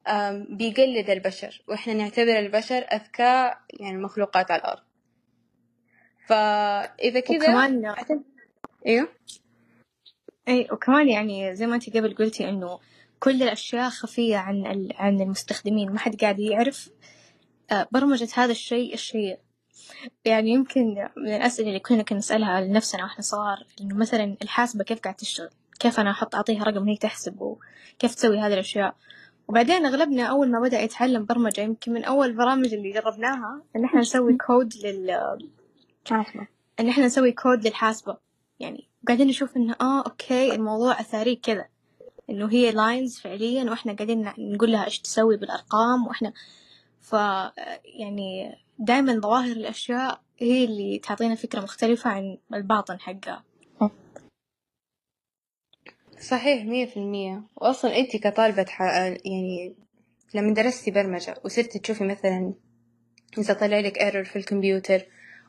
بيقلد 0.51 1.11
البشر 1.11 1.63
وإحنا 1.69 1.95
نعتبر 1.95 2.39
البشر 2.39 2.79
أذكى 2.93 3.55
يعني 3.81 3.99
مخلوقات 3.99 4.51
على 4.51 4.61
الأرض. 4.61 4.83
فإذا 6.27 7.21
كذا 7.21 7.37
وكمان 7.37 7.95
أيوه 8.87 9.09
أي 10.49 10.69
وكمان 10.73 11.09
يعني 11.09 11.57
زي 11.57 11.67
ما 11.67 11.75
أنت 11.75 11.97
قبل 11.97 12.15
قلتي 12.15 12.49
إنه 12.49 12.79
كل 13.21 13.43
الأشياء 13.43 13.91
خفية 13.91 14.37
عن 14.37 14.89
عن 14.95 15.21
المستخدمين. 15.21 15.93
ما 15.93 15.99
حد 15.99 16.17
قاعد 16.21 16.39
يعرف 16.39 16.91
آه، 17.73 17.89
برمجة 17.93 18.29
هذا 18.35 18.51
الشيء 18.51 18.95
الشيء 18.95 19.39
يعني 20.25 20.51
يمكن 20.51 21.09
من 21.17 21.35
الأسئلة 21.35 21.69
اللي 21.69 21.81
كنا 21.81 22.03
كنا 22.03 22.19
نسألها 22.19 22.61
لنفسنا 22.61 23.03
وإحنا 23.03 23.23
صغار 23.23 23.67
إنه 23.81 23.97
مثلا 23.97 24.37
الحاسبة 24.43 24.85
كيف 24.85 25.01
قاعد 25.01 25.15
تشتغل؟ 25.15 25.51
كيف 25.81 26.01
أنا 26.01 26.11
أحط 26.11 26.35
أعطيها 26.35 26.65
رقم 26.65 26.89
هي 26.89 26.97
تحسب؟ 26.97 27.41
وكيف 27.41 28.15
تسوي 28.15 28.39
هذه 28.39 28.53
الأشياء؟ 28.55 28.97
وبعدين 29.49 29.87
أغلبنا 29.87 30.23
أول 30.23 30.51
ما 30.51 30.61
بدأ 30.61 30.81
يتعلم 30.81 31.25
برمجة 31.25 31.61
يمكن 31.61 31.93
من 31.93 32.05
أول 32.05 32.27
البرامج 32.27 32.75
اللي 32.75 32.93
جربناها 32.93 33.63
إن 33.77 33.85
إحنا 33.85 34.01
نسوي 34.01 34.37
كود 34.47 34.75
لل 34.85 35.39
حاسبة 36.11 36.47
إن 36.81 36.89
إحنا 36.89 37.07
نسوي 37.07 37.33
كود 37.33 37.67
للحاسبة. 37.67 38.17
يعني 38.61 38.92
قاعدين 39.09 39.29
نشوف 39.29 39.57
إنه 39.57 39.77
آه 39.81 40.03
okay 40.07 40.55
الموضوع 40.55 41.01
أثاري 41.01 41.37
كذا. 41.37 41.69
إنه 42.31 42.53
هي 42.53 42.73
lines 42.73 43.19
فعليا 43.19 43.71
وإحنا 43.71 43.93
قاعدين 43.93 44.33
نقول 44.39 44.73
لها 44.73 44.85
إيش 44.85 45.01
تسوي 45.01 45.37
بالأرقام 45.37 46.07
وإحنا 46.07 46.33
ف 47.01 47.13
يعني 47.85 48.59
دائما 48.79 49.21
ظواهر 49.21 49.53
الأشياء 49.53 50.21
هي 50.39 50.65
اللي 50.65 50.99
تعطينا 50.99 51.35
فكرة 51.35 51.61
مختلفة 51.61 52.11
عن 52.11 52.39
الباطن 52.55 53.01
حقها. 53.01 53.45
صحيح 56.21 56.65
مية 56.65 56.87
في 56.87 56.97
المية. 56.97 57.43
وأصلا 57.57 57.97
أنت 57.99 58.17
كطالبة 58.17 58.67
يعني 58.81 59.75
لما 60.35 60.55
درستي 60.55 60.91
برمجة 60.91 61.35
وصرتي 61.45 61.79
تشوفي 61.79 62.05
مثلا 62.05 62.55
إذا 63.39 63.55
طلع 63.55 63.81
لك 63.81 63.99
error 63.99 64.25
في 64.25 64.37
الكمبيوتر 64.37 65.03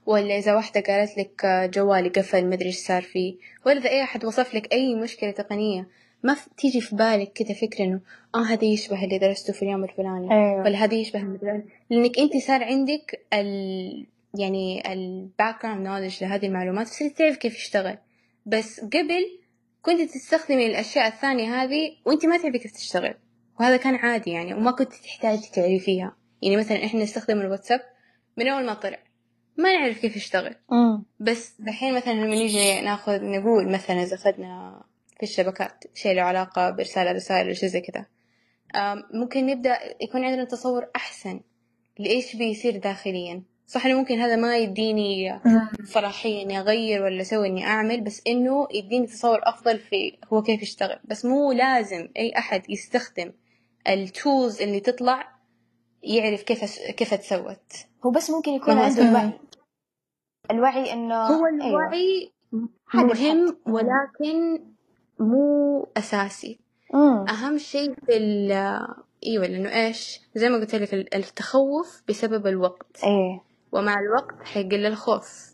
ولا 0.05 0.37
إذا 0.37 0.55
واحدة 0.55 0.81
قالت 0.81 1.17
لك 1.17 1.45
جوالي 1.73 2.09
قفل 2.09 2.45
مدري 2.45 2.65
إيش 2.65 2.77
صار 2.77 3.01
فيه. 3.01 3.35
ولا 3.65 3.79
إذا 3.79 3.89
أي 3.89 4.03
أحد 4.03 4.25
وصف 4.25 4.55
لك 4.55 4.73
أي 4.73 4.95
مشكلة 4.95 5.31
تقنية 5.31 5.87
ما 6.23 6.37
تيجي 6.57 6.81
في 6.81 6.95
بالك 6.95 7.33
كده 7.33 7.53
فكرة 7.53 7.83
إنه 7.85 8.01
آه 8.35 8.43
هذا 8.43 8.65
يشبه 8.65 9.03
اللي 9.03 9.17
درسته 9.17 9.53
في 9.53 9.61
اليوم 9.63 9.83
الفلاني 9.83 10.31
أيوة. 10.31 10.63
ولا 10.63 10.83
هذا 10.83 10.93
يشبه 10.93 11.23
مثلا 11.23 11.63
لأنك 11.89 12.19
أنت 12.19 12.37
صار 12.37 12.63
عندك 12.63 13.25
ال 13.33 14.07
يعني 14.39 14.93
ال 14.93 15.63
background 15.63 15.87
knowledge 15.87 16.23
لهذه 16.23 16.45
المعلومات 16.45 16.87
صرت 16.87 17.17
تعرف 17.17 17.37
كيف 17.37 17.55
يشتغل. 17.55 17.97
بس 18.45 18.79
قبل 18.79 19.39
كنت 19.81 20.01
تستخدمي 20.01 20.65
الأشياء 20.65 21.07
الثانية 21.07 21.63
هذه 21.63 21.91
وأنت 22.05 22.25
ما 22.25 22.37
تعرفي 22.37 22.59
كيف 22.59 22.71
تشتغل. 22.71 23.13
وهذا 23.59 23.77
كان 23.77 23.95
عادي 23.95 24.31
يعني 24.31 24.53
وما 24.53 24.71
كنت 24.71 24.93
تحتاجي 24.93 25.49
تعرفيها. 25.53 26.15
يعني 26.41 26.57
مثلا 26.57 26.85
إحنا 26.85 27.03
نستخدم 27.03 27.41
الواتساب 27.41 27.81
من 28.37 28.47
أول 28.47 28.65
ما 28.65 28.73
طلع. 28.73 28.99
ما 29.57 29.79
نعرف 29.79 29.99
كيف 29.99 30.15
يشتغل. 30.15 30.55
بس 31.19 31.55
دحين 31.59 31.93
مثلا 31.93 32.13
لما 32.13 32.35
نيجي 32.35 32.81
ناخذ 32.81 33.23
نقول 33.23 33.71
مثلا 33.71 34.03
إذا 34.03 34.15
أخذنا 34.15 34.83
في 35.17 35.23
الشبكات 35.23 35.83
شيء 35.93 36.15
له 36.15 36.21
علاقة 36.21 36.69
بإرسال 36.69 37.15
رسائل 37.15 37.47
أو 37.47 37.53
شيء 37.53 37.69
زي 37.69 37.81
كذا. 37.81 38.05
ممكن 39.13 39.45
نبدأ 39.45 39.79
يكون 40.01 40.25
عندنا 40.25 40.43
تصور 40.43 40.87
أحسن 40.95 41.39
لإيش 41.99 42.35
بيصير 42.35 42.77
داخليا. 42.77 43.43
صح 43.67 43.85
إنه 43.85 43.97
ممكن 43.97 44.19
هذا 44.19 44.35
ما 44.35 44.57
يديني 44.57 45.39
صلاحية 45.83 46.43
إني 46.43 46.59
أغير 46.59 47.03
ولا 47.03 47.21
أسوي 47.21 47.47
إني 47.47 47.65
أعمل 47.65 48.01
بس 48.01 48.21
إنه 48.27 48.67
يديني 48.73 49.07
تصور 49.07 49.39
أفضل 49.43 49.79
في 49.79 50.17
هو 50.33 50.41
كيف 50.41 50.61
يشتغل. 50.61 50.99
بس 51.05 51.25
مو 51.25 51.51
لازم 51.51 52.09
أي 52.17 52.33
أحد 52.37 52.69
يستخدم 52.69 53.31
التولز 53.87 54.61
اللي 54.61 54.79
تطلع 54.79 55.33
يعرف 56.03 56.43
كيف 56.43 56.61
أس- 56.65 56.91
كيف 56.91 57.13
اتسوت 57.13 57.73
هو 58.05 58.11
بس 58.11 58.29
ممكن 58.29 58.51
يكون 58.51 58.77
عنده. 58.77 59.01
الوعي 59.09 59.31
الوعي 60.51 60.93
إنه 60.93 61.15
هو 61.27 61.45
أيوة. 61.45 61.67
الوعي 61.69 62.31
حد 62.87 63.05
مهم. 63.05 63.57
ولكن 63.67 64.63
مو 65.19 65.87
أساسي 65.97 66.59
أمم. 66.93 67.27
أهم 67.29 67.57
شيء 67.57 67.93
في 68.05 68.17
ال 68.17 68.51
أيوة 69.25 69.45
لأنه 69.47 69.85
إيش 69.85 70.19
زي 70.35 70.49
ما 70.49 70.57
قلت 70.57 70.75
لك 70.75 70.93
ال- 70.93 71.15
التخوف 71.15 72.01
بسبب 72.09 72.47
الوقت 72.47 73.03
إيه 73.03 73.41
ومع 73.71 73.99
الوقت 73.99 74.43
حيقل 74.47 74.85
الخوف 74.85 75.53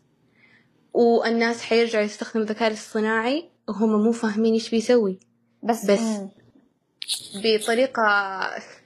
والناس 0.94 1.62
حيرجعوا 1.62 2.04
يستخدموا 2.04 2.46
الذكاء 2.46 2.68
الاصطناعي 2.68 3.50
وهم 3.68 4.04
مو 4.04 4.12
فاهمين 4.12 4.52
إيش 4.54 4.70
بيسوي 4.70 5.18
بس 5.62 5.90
بس 5.90 6.00
أمم. 6.00 6.30
بطريقة 7.44 8.02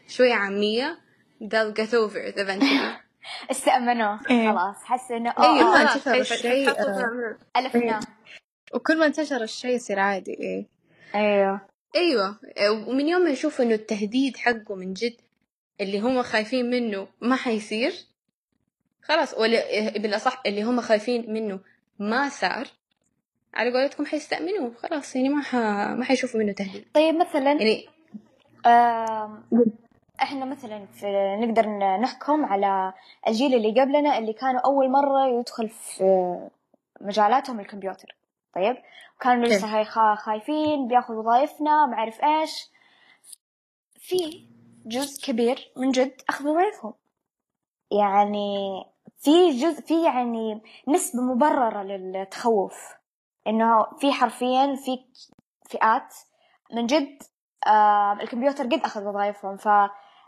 شوية 0.09 0.35
عامية 0.35 0.99
they'll 1.51 1.73
get 1.83 1.95
over 1.95 2.19
it 2.31 2.37
eventually. 2.39 3.05
استأمنوه. 3.51 4.21
إيه. 4.31 4.51
خلاص. 4.53 4.77
حس 4.85 5.11
إنه 5.11 5.31
أوه 5.31 5.45
أيوة 5.47 5.61
أوه، 5.63 5.83
ما 5.83 5.87
خلاص، 5.87 5.95
انتشر 6.09 6.13
حي- 6.13 6.21
الشيء 6.21 6.71
آه، 6.71 7.37
ألفناه 7.57 8.01
وكل 8.75 8.99
ما 8.99 9.07
انتشر 9.07 9.43
الشيء 9.43 9.71
يصير 9.77 9.99
عادي 9.99 10.31
إيه. 10.41 10.67
أيوه. 11.15 11.61
أيوه. 11.97 12.37
ومن 12.89 13.09
يوم 13.09 13.23
ما 13.23 13.31
يشوفوا 13.31 13.65
إنه 13.65 13.75
التهديد 13.75 14.37
حقه 14.37 14.75
من 14.75 14.93
جد 14.93 15.17
اللي 15.81 16.01
هم 16.01 16.23
خايفين 16.23 16.71
منه 16.71 17.09
ما 17.21 17.37
حيصير 17.37 17.93
خلاص. 19.03 19.35
ولا 19.39 19.91
بالأصح 19.99 20.43
اللي 20.47 20.63
هم 20.63 20.81
خايفين 20.81 21.33
منه 21.33 21.61
ما 21.99 22.29
صار 22.29 22.67
على 23.55 23.73
قولتكم 23.73 24.07
حيستأمنوه. 24.07 24.73
خلاص 24.83 25.17
يعني 25.17 25.29
ما 25.29 25.43
ح... 25.43 25.55
ما 25.97 26.05
حيشوفوا 26.05 26.41
منه 26.41 26.53
تهديد. 26.53 26.85
طيب 26.95 27.15
مثلا 27.15 27.53
يعني 27.53 27.89
آم، 28.67 29.45
إحنا 30.25 30.45
مثلا 30.45 30.87
في 30.87 31.37
نقدر 31.41 31.69
نحكم 32.01 32.45
على 32.45 32.93
الجيل 33.29 33.55
اللي 33.55 33.81
قبلنا 33.81 34.19
اللي 34.19 34.33
كانوا 34.33 34.61
أول 34.61 34.91
مرة 34.91 35.27
يدخل 35.27 35.69
في 35.69 36.39
مجالاتهم 37.01 37.61
الكمبيوتر. 37.61 38.17
طيب؟ 38.55 38.77
كانوا 39.21 39.45
كيف؟ 39.45 39.65
لسه 39.65 40.15
خايفين 40.15 40.89
بياخذ 40.89 41.15
وظائفنا 41.15 41.87
ما 41.87 41.95
أعرف 41.95 42.25
إيش. 42.25 42.71
في 43.99 44.47
جزء 44.87 45.27
كبير 45.27 45.73
من 45.77 45.91
جد 45.91 46.23
اخذ 46.29 46.49
وظائفهم. 46.49 46.95
يعني 47.91 48.85
في 49.19 49.51
جزء 49.51 49.81
في 49.81 50.05
يعني 50.05 50.63
نسبة 50.89 51.23
مبررة 51.23 51.83
للتخوف. 51.83 52.95
إنه 53.47 53.87
في 53.99 54.13
حرفيا 54.13 54.77
في 54.77 55.05
فئات 55.71 56.15
من 56.73 56.87
جد 56.87 57.23
آه 57.67 58.13
الكمبيوتر 58.13 58.65
قد 58.65 58.81
أخذ 58.85 59.05
وظائفهم. 59.05 59.57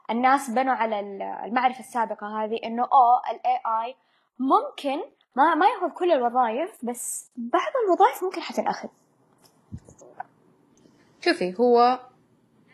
فالناس 0.09 0.51
بنوا 0.51 0.73
على 0.75 1.01
ال- 1.01 1.23
المعرفة 1.23 1.81
السابقة 1.81 2.45
هذه 2.45 2.59
إنه 2.65 2.83
أوه 2.83 3.21
الاي 3.31 3.57
اي 3.87 3.95
ممكن 4.39 4.99
ما 5.37 5.55
ما 5.55 5.67
يأخذ 5.67 5.95
كل 5.95 6.13
الوظائف 6.13 6.85
بس 6.85 7.31
بعض 7.37 7.73
الوظائف 7.87 8.25
ممكن 8.25 8.41
حتنأخذ 8.41 8.89
شوفي 11.21 11.55
هو 11.61 12.01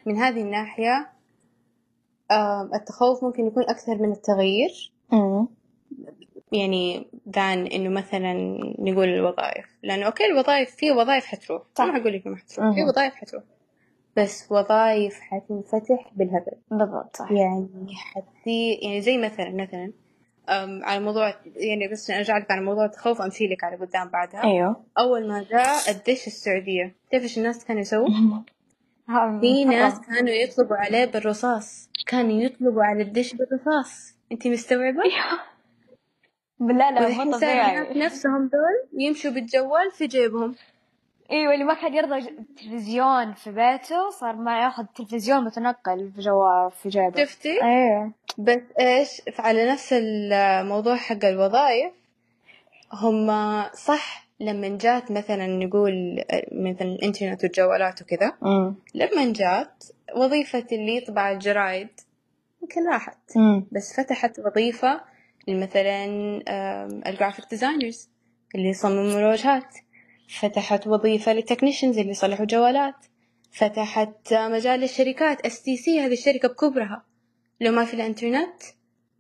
من 0.07 0.17
هذه 0.17 0.41
الناحية 0.43 1.13
التخوف 2.75 3.25
ممكن 3.25 3.47
يكون 3.47 3.63
أكثر 3.63 3.95
من 3.99 4.13
التغيير. 4.13 4.93
يعني 6.53 7.11
دان 7.27 7.67
إنه 7.67 7.89
مثلا 8.01 8.33
نقول 8.79 9.09
الوظائف. 9.09 9.67
لأنه 9.83 10.07
أوكي 10.07 10.27
الوظائف 10.27 10.71
في 10.77 10.91
وظائف 10.91 11.25
حتروح. 11.25 11.63
صح. 11.75 11.85
ما 11.85 11.93
حقول 12.01 12.13
لك 12.13 12.27
ما 12.27 12.37
حتروح 12.37 12.75
في. 12.75 12.83
وظائف 12.85 13.15
حتروح. 13.15 13.43
بس 14.17 14.47
وظائف 14.53 15.21
حتنفتح 15.21 16.11
بالهبل. 16.17 16.53
بالضبط 16.71 17.17
صح. 17.17 17.31
يعني 17.31 17.69
حتصير 17.95 18.79
يعني 18.83 19.01
زي 19.01 19.19
مثلا 19.19 19.51
مثلا 19.51 19.93
أم 20.49 20.85
على 20.85 21.01
موضوع 21.01 21.35
يعني 21.47 21.89
بس 21.93 22.11
أرجع 22.11 22.39
لك 22.39 22.51
على 22.51 22.61
موضوع 22.61 22.85
التخوف 22.85 23.23
امشي 23.23 23.47
لك 23.47 23.65
على 23.65 23.77
قدام 23.77 24.09
بعدها. 24.09 24.45
أيوه. 24.45 24.85
أول 24.99 25.29
ما 25.29 25.45
جاء 25.51 25.91
الدش 25.91 26.27
السعودية 26.27 26.95
تعرف 27.11 27.23
إيش 27.23 27.39
الناس 27.39 27.65
كانوا 27.65 27.81
يسووا؟ 27.81 28.09
في 29.41 29.65
ناس. 29.65 30.01
كانوا 30.01 30.31
يطلبوا 30.31 30.77
عليه 30.77 31.05
بالرصاص. 31.05 31.91
كانوا 32.07 32.41
يطلبوا 32.41 32.85
على 32.85 33.03
الدش 33.03 33.35
بالرصاص. 33.35 34.17
انت 34.33 34.47
مستوعبة؟ 34.47 35.03
بالله 36.61 36.91
لا 36.91 37.25
مو 37.25 37.33
طبيعي. 37.33 37.99
نفسهم 37.99 38.49
دول 38.49 39.01
يمشوا 39.03 39.31
بالجوال 39.31 39.91
في 39.93 40.07
جيبهم. 40.07 40.55
أيوه 41.31 41.55
اللي 41.55 41.65
ما 41.65 41.75
كان 41.75 41.95
يرضى 41.95 42.21
تلفزيون 42.57 43.33
في 43.33 43.51
بيته 43.53 44.11
صار 44.11 44.37
ما 44.37 44.63
ياخذ 44.63 44.85
تلفزيون 44.85 45.45
متنقل 45.45 46.11
في 46.15 46.21
جوا 46.21 46.69
في 46.69 46.89
جيبه. 46.89 47.25
شفتي؟ 47.25 47.63
أيوه 47.63 48.13
بس 48.39 48.61
إيش 48.81 49.23
على 49.39 49.71
نفس 49.71 49.93
الموضوع 49.93 50.97
حق 50.97 51.25
الوظائف 51.25 51.93
هم 52.93 53.31
صح 53.75 54.27
لما 54.41 54.79
جات 54.81 55.11
مثلا 55.11 55.47
نقول 55.47 56.25
مثلا 56.53 56.89
الإنترنت 56.89 57.45
والجوالات 57.45 58.03
وكذا 58.03 58.33
لما 58.95 59.33
جات 59.33 59.85
وظيفة 60.17 60.67
اللي 60.73 60.97
يطبع 60.97 61.31
الجرايد 61.31 61.89
يمكن 62.63 62.89
راحت. 62.89 63.19
بس 63.73 64.01
فتحت 64.01 64.39
وظيفة 64.39 65.01
مثلا 65.49 66.05
ال 67.09 67.13
graphic 67.13 67.45
designers 67.51 68.09
اللي 68.55 68.69
يصمموا 68.69 69.19
الواجهات 69.19 69.75
فتحت 70.41 70.87
وظيفة 70.87 71.33
لل 71.33 71.43
technicians 71.43 71.99
اللي 71.99 72.11
يصلحوا 72.11 72.47
جوالات. 72.47 72.95
فتحت 73.53 74.33
مجال 74.35 74.81
للشركات 74.81 75.47
STC 75.47 76.01
هذه 76.01 76.13
الشركة 76.13 76.49
بكبرها. 76.49 77.05
لو 77.61 77.73
ما 77.73 77.85
في 77.85 77.95
الانترنت 77.95 78.63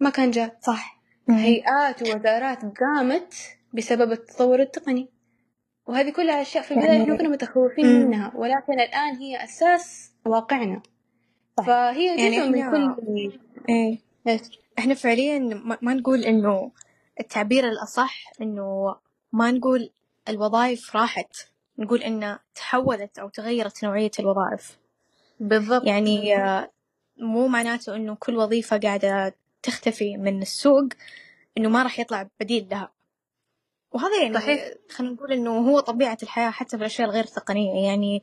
ما 0.01 0.11
كان 0.11 0.31
جات 0.31 0.65
صح. 0.65 1.03
هيئات 1.29 2.03
ووزارات 2.03 2.59
قامت 2.65 3.35
بسبب 3.75 4.13
التطور 4.13 4.61
التقني. 4.61 5.09
وهذه 5.87 6.11
كلها 6.11 6.43
أشياء 6.43 6.65
في 6.65 6.71
البداية 6.71 6.91
يعني- 6.91 7.03
إحنا 7.03 7.17
كنا 7.17 7.29
متخوفين 7.29 7.87
مم. 7.87 8.07
منها. 8.07 8.33
ولكن 8.35 8.81
الآن 8.81 9.17
هي 9.17 9.45
أساس 9.45 10.13
واقعنا. 10.27 10.83
صح. 11.59 11.67
فهي 11.67 12.07
يعني 12.07 12.37
جزء 12.41 12.49
من 12.51 12.63
إحنا- 12.63 12.97
كل 13.01 13.33
إيش؟ 14.29 14.43
إحنا 14.79 14.95
فعليا 14.95 15.39
ما, 15.39 15.79
ما 15.83 15.95
نقول 15.95 16.25
إنه 16.25 16.73
التعبير 17.21 17.69
الأصح 17.69 18.33
إنه 18.41 18.97
ما 19.33 19.51
نقول 19.51 19.91
الوظائف 20.29 20.97
راحت. 20.97 21.37
نقول 21.79 22.03
انه 22.03 22.39
تحولت 22.55 23.19
أو 23.19 23.29
تغيرت 23.29 23.85
نوعية 23.85 24.11
الوظائف. 24.21 24.79
بالضبط. 25.41 25.87
يعني 25.87 26.37
آه، 26.37 26.71
مو 27.17 27.49
معناته 27.49 27.97
إنه 27.97 28.15
كل 28.15 28.37
وظيفة 28.37 28.79
قاعدة 28.79 29.35
تختفي 29.63 30.17
من 30.17 30.43
السوق 30.43 30.85
إنه 31.59 31.69
ما 31.69 31.83
راح 31.83 31.99
يطلع 31.99 32.29
بديل 32.41 32.69
لها. 32.71 32.93
وهذا 33.93 34.23
يعني 34.23 34.35
صحيح. 34.35 34.73
خلينا 34.91 35.13
نقول 35.15 35.33
إنه 35.33 35.71
هو 35.71 35.81
طبيعة 35.81 36.19
الحياة 36.23 36.51
حتى 36.51 36.71
في 36.71 36.77
الأشياء 36.77 37.09
الغير 37.09 37.25
تقنية. 37.25 37.87
يعني 37.89 38.23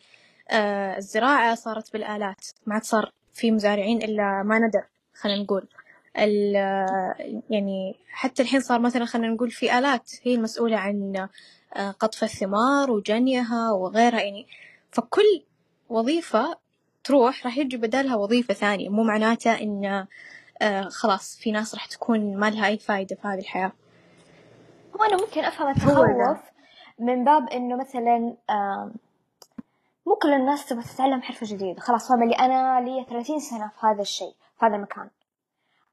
آه 0.50 0.98
الزراعة 0.98 1.56
صارت 1.56 1.94
بالآلات 1.94 2.46
ما 2.66 2.74
عاد 2.74 2.84
صار 2.84 3.12
في 3.34 3.52
مزارعين 3.52 4.04
إلا 4.04 4.44
ما 4.44 4.60
ندر 4.60 4.84
خلينا 5.14 5.44
نقول. 5.44 5.68
ال- 6.18 6.56
آه، 6.56 7.16
يعني 7.50 7.96
حتى 8.10 8.42
الحين 8.42 8.60
صار 8.62 8.80
مثلا 8.80 9.06
خلينا 9.06 9.34
نقول 9.34 9.52
في 9.52 9.78
آلات 9.80 10.12
هي 10.24 10.36
المسؤولة 10.36 10.78
عن 10.78 11.28
قطف 11.76 12.24
الثمار 12.24 12.92
وجنيها 12.92 13.72
وغيرها 13.72 14.22
يعني 14.22 14.48
فكل 14.92 15.44
وظيفة 15.90 16.58
تروح 17.04 17.46
راح 17.46 17.58
يجي 17.58 17.78
بدالها 17.78 18.16
وظيفة 18.16 18.54
ثانية. 18.54 18.90
مو 18.90 19.04
معناته 19.04 19.62
إن 19.62 20.08
آه 20.62 20.84
خلاص 20.90 21.38
في 21.38 21.52
ناس 21.52 21.76
راح 21.76 21.86
تكون 21.86 22.38
ما 22.38 22.50
لها 22.50 22.68
أي 22.68 22.78
فايدة 22.78 23.16
في 23.16 23.28
هذه 23.28 23.40
الحياة. 23.40 23.72
هو 24.96 25.04
أنا 25.04 25.18
ممكن 25.18 25.44
أفهم 25.44 25.68
هو 25.68 26.04
التخوف. 26.04 26.38
من 27.00 27.24
باب 27.24 27.50
إنه 27.50 27.76
مثلا 27.76 28.38
مو 30.06 30.16
كل 30.16 30.34
الناس 30.34 30.66
تبغى 30.66 30.84
تتعلم 30.84 31.22
حرفة 31.22 31.46
جديدة. 31.46 31.82
خلاص 31.82 32.10
فاهمة 32.10 32.24
اللي 32.24 32.36
أنا 32.36 32.82
لي 32.82 33.06
30 33.10 33.40
سنة 33.40 33.68
في 33.68 33.88
هذا 33.88 34.02
الشيء 34.02 34.34
في 34.60 34.66
هذا 34.66 34.76
المكان. 34.76 35.10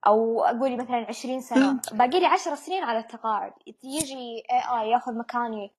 أو 0.06 0.44
أقولي 0.44 0.76
مثلا 0.76 1.06
20 1.08 1.40
سنة. 1.40 1.80
باقي 1.92 2.20
لي 2.20 2.26
10 2.26 2.54
سنين 2.54 2.84
على 2.84 2.98
التقاعد. 2.98 3.52
يجي 3.84 4.42
اي 4.50 4.80
اي 4.80 4.90
ياخذ 4.90 5.18
مكاني 5.18 5.72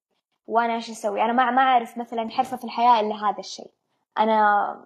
وأنا 0.46 0.74
إيش 0.74 0.90
أسوي؟ 0.90 1.22
أنا 1.22 1.32
ما 1.32 1.50
ما 1.50 1.62
أعرف 1.62 1.98
مثلا 1.98 2.30
حرفة 2.30 2.56
في 2.56 2.64
الحياة 2.64 3.00
إلا 3.00 3.14
هذا 3.14 3.38
الشيء. 3.38 3.70
أنا 4.18 4.76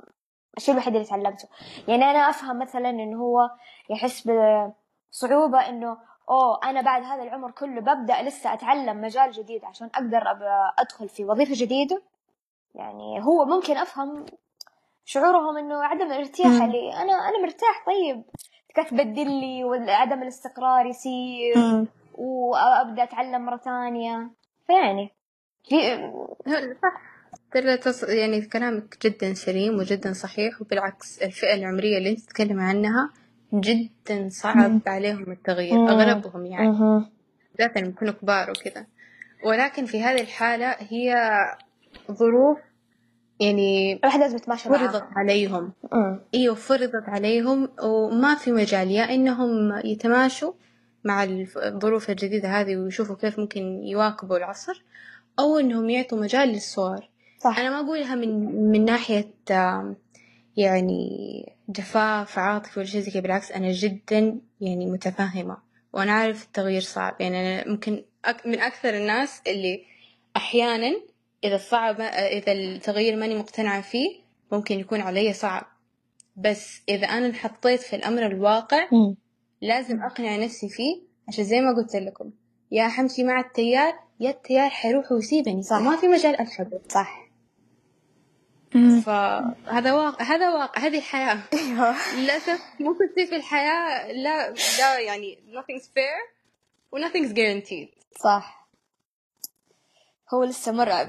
الشيء 0.57 0.75
الوحيد 0.75 0.95
اللي 0.95 1.07
تعلمته. 1.07 1.49
يعني 1.89 2.05
أنا 2.05 2.31
أفهم 2.31 2.59
مثلا 2.59 2.91
إنه 2.91 3.23
هو 3.23 3.51
يحس 3.91 4.29
بصعوبة 4.29 5.69
إنه 5.69 5.99
أوه 6.31 6.61
أنا 6.65 6.81
بعد 6.81 7.03
هذا 7.03 7.23
العمر 7.23 7.51
كله 7.51 7.81
ببدأ 7.81 8.23
لسه 8.23 8.53
أتعلم 8.53 9.01
مجال 9.01 9.31
جديد 9.31 9.65
عشان 9.65 9.91
أقدر 9.95 10.23
أدخل 10.79 11.09
في 11.09 11.25
وظيفة 11.25 11.55
جديدة. 11.55 12.03
يعني 12.75 13.25
هو 13.25 13.45
ممكن 13.45 13.77
أفهم 13.77 14.27
شعورهم 15.05 15.57
إنه 15.57 15.85
عدم 15.85 16.07
الارتياح 16.07 16.63
اللي 16.63 16.93
أنا 16.97 17.13
أنا 17.13 17.43
مرتاح 17.43 17.85
طيب. 17.87 18.25
كيف 18.75 18.91
تبدل 18.91 19.31
لي 19.41 19.65
وعدم 19.65 20.23
الاستقرار 20.23 20.87
يصير 20.87 21.55
وأبدأ 22.15 23.03
أتعلم 23.03 23.47
مرة 23.47 23.57
ثانية. 23.57 24.31
فيعني 24.67 25.13
في 25.65 25.77
ترى 27.53 27.77
تص... 27.77 28.03
يعني 28.05 28.41
كلامك 28.41 29.07
جدا 29.07 29.35
سليم 29.35 29.79
وجدا 29.79 30.13
صحيح 30.13 30.61
وبالعكس 30.61 31.23
الفئة 31.23 31.55
العمرية 31.55 31.99
اللي 31.99 32.11
أنت 32.11 32.21
تتكلم 32.21 32.61
عنها 32.61 33.11
جدا 33.55 34.29
صعب 34.29 34.81
عليهم 34.87 35.33
التغيير 35.33 35.89
أغلبهم 35.89 36.47
يعني. 36.47 37.05
بالذات 37.53 37.79
لما 37.79 37.89
يكونوا 37.89 38.13
كبار 38.13 38.51
وكذا. 38.51 38.87
ولكن 39.45 39.85
في 39.85 40.03
هذه 40.03 40.21
الحالة 40.21 40.77
هي 40.79 41.15
ظروف 42.13 42.59
يعني 43.43 43.93
الواحد 43.93 44.21
لازم 44.21 44.37
يتماشى 44.37 44.69
فرضت 44.69 45.05
عليهم. 45.17 45.73
إيوه 46.35 46.55
فرضت 46.55 47.09
عليهم 47.09 47.69
وما 47.83 48.35
في 48.35 48.53
مجال 48.53 48.91
يا 48.91 49.15
إنهم 49.15 49.81
يتماشوا 49.85 50.53
مع 51.05 51.25
الظروف 51.25 52.11
الجديدة 52.11 52.49
هذه 52.49 52.77
ويشوفوا 52.77 53.17
كيف 53.17 53.39
ممكن 53.39 53.83
يواكبوا 53.83 54.37
العصر 54.37 54.85
أو 55.39 55.59
إنهم 55.59 55.91
يعطوا 55.91 56.21
مجال 56.21 56.49
للصور. 56.49 57.09
صح. 57.39 57.59
أنا 57.59 57.71
ما 57.71 57.81
أقولها 57.87 58.15
من 58.15 58.31
من 58.71 58.85
ناحية 58.85 59.35
يعني 60.57 61.53
جفاف 61.69 62.39
عاطفي 62.39 62.81
ولا 62.81 62.89
شيء 62.89 63.01
زي 63.01 63.11
كذا 63.11 63.23
بالعكس 63.23 63.53
أنا 63.53 63.73
جدا 63.73 64.39
يعني 64.61 64.87
متفهمة 64.87 65.57
وأنا 65.93 66.13
عارف 66.13 66.45
التغيير 66.45 66.81
صعب. 66.81 67.17
يعني 67.21 67.41
أنا 67.41 67.71
ممكن 67.71 68.05
من 68.47 68.61
أكثر 68.61 68.97
الناس 68.97 69.43
اللي 69.47 69.85
أحيانا 70.37 71.12
إذا 71.45 71.57
صعب 71.57 72.01
إذا 72.01 72.53
التغيير 72.53 73.17
ماني 73.17 73.35
مقتنعة 73.35 73.81
فيه 73.81 74.23
ممكن 74.53 74.81
يكون 74.81 75.01
علي 75.01 75.33
صعب. 75.33 75.67
بس 76.37 76.83
إذا 76.89 77.07
أنا 77.07 77.27
انحطيت 77.27 77.81
في 77.81 77.97
الأمر 77.97 78.27
الواقع 78.27 78.85
م. 78.85 79.15
لازم 79.61 80.03
أقنع 80.03 80.37
نفسي 80.37 80.69
فيه. 80.69 81.03
عشان 81.29 81.45
زي 81.45 81.61
ما 81.61 81.77
قلت 81.77 81.97
لكم 81.97 82.31
يا 82.71 82.89
حمشي 82.89 83.25
مع 83.25 83.41
التيار 83.41 83.95
يا 84.21 84.31
التيار 84.31 84.71
حيروح 84.71 85.13
ويسيبني. 85.13 85.63
صح. 85.63 85.77
ما 85.77 85.97
في 85.97 86.09
مجال 86.09 86.37
أسحبه 86.37 86.81
صح. 86.89 87.23
فهذا 89.05 89.93
واقع 89.93 90.25
هذا 90.25 90.51
واقع. 90.51 90.83
هذه 90.83 90.99
الحياة. 90.99 91.39
أيوه. 91.53 91.97
للأسف 92.21 92.61
ممكن 92.81 93.13
تصير 93.13 93.27
في 93.27 93.37
الحياة. 93.37 94.13
لا 94.13 94.55
لا 94.79 94.99
يعني 94.99 95.39
nothing's 95.53 95.85
fair 95.85 96.33
و 96.93 96.99
nothing's 96.99 97.33
guaranteed. 97.33 98.03
صح. 98.25 98.62
هو 100.35 100.45
لسه 100.45 100.73
مرعب. 100.73 101.09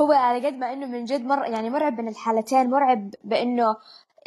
هو 0.00 0.12
على 0.12 0.46
قد 0.46 0.54
ما 0.54 0.72
إنه 0.72 0.86
من 0.86 1.04
جد 1.04 1.24
مر 1.24 1.44
يعني 1.44 1.70
مرعب 1.70 1.96
بين 1.96 2.08
الحالتين. 2.08 2.70
مرعب 2.70 3.14
بإنه 3.24 3.76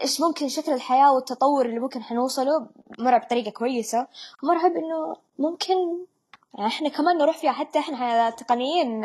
إيش 0.01 0.21
ممكن 0.21 0.47
شكل 0.47 0.71
الحياة 0.71 1.13
والتطور 1.13 1.65
اللي 1.65 1.79
ممكن 1.79 2.03
حنوصله 2.03 2.67
مرعب 2.99 3.21
بطريقة 3.21 3.51
كويسة. 3.51 4.07
مرعب 4.43 4.71
إنه 4.71 5.15
ممكن 5.39 5.75
يعني 6.53 6.67
إحنا 6.67 6.89
كمان 6.89 7.17
نروح 7.17 7.37
فيها 7.37 7.51
حتى 7.51 7.79
إحنا 7.79 8.29
تقنيين 8.29 9.03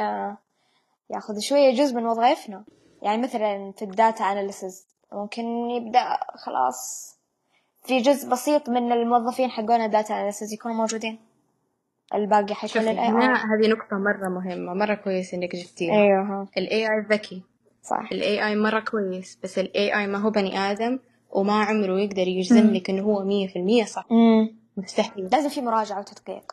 ياخذ 1.11 1.39
شوية 1.39 1.75
جزء 1.75 1.97
من 1.97 2.07
وظائفنا. 2.07 2.65
يعني 3.03 3.23
مثلا 3.23 3.73
في 3.77 3.85
ال 3.85 3.93
data 3.93 4.25
analysis 4.33 4.87
ممكن 5.13 5.71
يبدأ 5.71 6.19
خلاص 6.35 7.11
في 7.83 7.99
جزء 7.99 8.29
بسيط 8.29 8.69
من 8.69 8.93
الموظفين 8.93 9.51
حقونا 9.51 9.87
data 9.87 10.15
analysis 10.15 10.53
يكونوا 10.53 10.77
موجودين. 10.77 11.30
الباقي 12.15 12.55
حيكون 12.55 12.83
ال 12.83 13.07
AI 13.07 13.35
هذه 13.35 13.69
نقطة 13.69 13.97
مرة 13.99 14.29
مهمة 14.29 14.75
مرة 14.75 14.95
كويس 14.95 15.35
إنك 15.35 15.57
جبتيها. 15.57 15.95
أيوه 15.95 16.49
ال 16.59 16.87
AI 16.87 17.07
ذكي. 17.11 17.43
صح. 17.83 18.09
ال 18.13 18.47
AI 18.47 18.57
مرة 18.57 18.81
كويس 18.81 19.39
بس 19.43 19.59
ال 19.59 19.99
AI 19.99 20.07
ما 20.07 20.19
هو 20.19 20.31
بني 20.31 20.59
آدم 20.59 20.99
وما 21.31 21.65
عمره 21.65 22.01
يقدر 22.01 22.29
يجزم 22.29 22.71
لك 22.75 22.91
إنه 22.91 23.03
هو 23.03 23.25
مية 23.25 23.47
في 23.47 23.57
المية 23.59 23.85
صح. 23.85 24.07
مم. 24.11 24.57
مستحيل. 24.77 25.29
لازم 25.33 25.49
في 25.49 25.61
مراجعة 25.61 25.99
وتدقيق. 25.99 26.53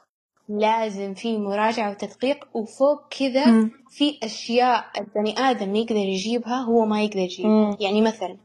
لازم 0.50 1.14
في 1.14 1.38
مراجعة 1.38 1.92
وتدقيق 1.92 2.48
وفوق 2.54 3.08
كذا 3.20 3.70
في 3.90 4.20
أشياء 4.24 4.86
البني 5.00 5.40
آدم 5.40 5.76
يقدر 5.76 5.96
يجيبها 5.96 6.56
هو 6.56 6.86
ما 6.86 7.02
يقدر 7.02 7.20
يجيبها. 7.20 7.78
يعني 7.80 8.02
مثلا 8.02 8.38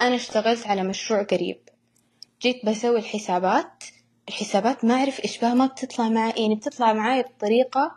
أنا 0.00 0.14
اشتغلت 0.14 0.66
على 0.66 0.82
مشروع 0.82 1.22
قريب. 1.22 1.58
جيت 2.42 2.66
بسوي 2.66 2.98
الحسابات 2.98 3.84
الحسابات 4.28 4.84
ما 4.84 4.94
أعرف 4.94 5.24
إيش 5.24 5.38
بها 5.38 5.54
ما 5.54 5.66
بتطلع 5.66 6.08
معي 6.08 6.32
يعني 6.36 6.54
بتطلع 6.54 6.92
معي 6.92 7.22
بطريقة 7.22 7.92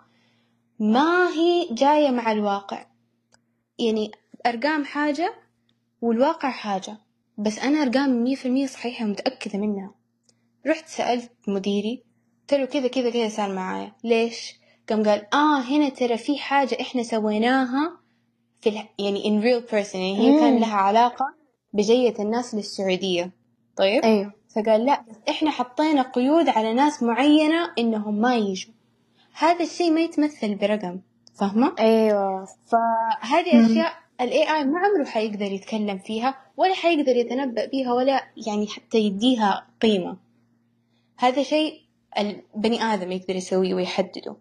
ما 0.79 1.29
هي 1.29 1.67
جاية 1.71 2.09
مع 2.09 2.31
الواقع. 2.31 2.85
يعني 3.79 4.11
أرقام 4.45 4.85
حاجة 4.85 5.33
والواقع 6.01 6.49
حاجة 6.49 6.97
بس 7.38 7.59
أنا 7.59 7.81
أرقام 7.81 8.23
مية 8.23 8.35
في 8.35 8.45
المية 8.45 8.65
صحيحة 8.65 9.05
ومتأكدة 9.05 9.59
منها. 9.59 9.93
رحت 10.67 10.88
سألت 10.88 11.31
مديري 11.47 12.03
قلت 12.41 12.53
له 12.59 12.65
كذا 12.65 12.88
كذا 12.88 13.09
كذا 13.09 13.29
صار 13.29 13.53
معايا. 13.53 13.91
ليش؟ 14.03 14.55
قام 14.89 15.03
قال 15.03 15.33
آه 15.33 15.61
هنا 15.61 15.89
ترى 15.89 16.17
في 16.17 16.38
حاجة 16.38 16.77
إحنا 16.81 17.03
سويناها 17.03 17.97
في 18.61 18.69
ال... 18.69 18.75
يعني 18.99 19.23
in 19.23 19.43
real 19.43 19.71
person 19.71 19.95
يعني 19.95 20.17
هي 20.19 20.39
كان 20.39 20.59
لها 20.59 20.75
علاقة 20.75 21.25
بجية 21.73 22.13
الناس 22.19 22.55
للسعودية. 22.55 23.31
طيب؟ 23.77 24.03
أيوه. 24.03 24.33
فقال 24.55 24.85
لا 24.85 25.03
إحنا 25.29 25.51
حطينا 25.51 26.01
قيود 26.01 26.49
على 26.49 26.73
ناس 26.73 27.03
معينة 27.03 27.73
إنهم 27.79 28.21
ما 28.21 28.35
يجوا. 28.35 28.73
هذا 29.37 29.63
الشيء 29.63 29.91
ما 29.91 30.01
يتمثل 30.01 30.55
برقم 30.55 30.99
فاهمة؟ 31.39 31.75
أيوه. 31.79 32.45
فهذه 32.45 33.65
أشياء 33.65 33.93
الاي 34.21 34.55
اي 34.55 34.63
ما 34.63 34.79
عمره 34.79 35.05
حيقدر 35.05 35.51
يتكلم 35.51 35.97
فيها 35.97 36.37
ولا 36.57 36.73
حيقدر 36.73 37.15
يتنبأ 37.15 37.65
بيها 37.65 37.93
ولا 37.93 38.23
يعني 38.47 38.67
حتى 38.67 38.97
يديها 38.97 39.67
قيمة. 39.81 40.17
هذا 41.17 41.43
شيء 41.43 41.81
البني 42.17 42.83
آدم 42.83 43.11
يقدر 43.11 43.35
يسويه 43.35 43.73
ويحدده. 43.73 44.35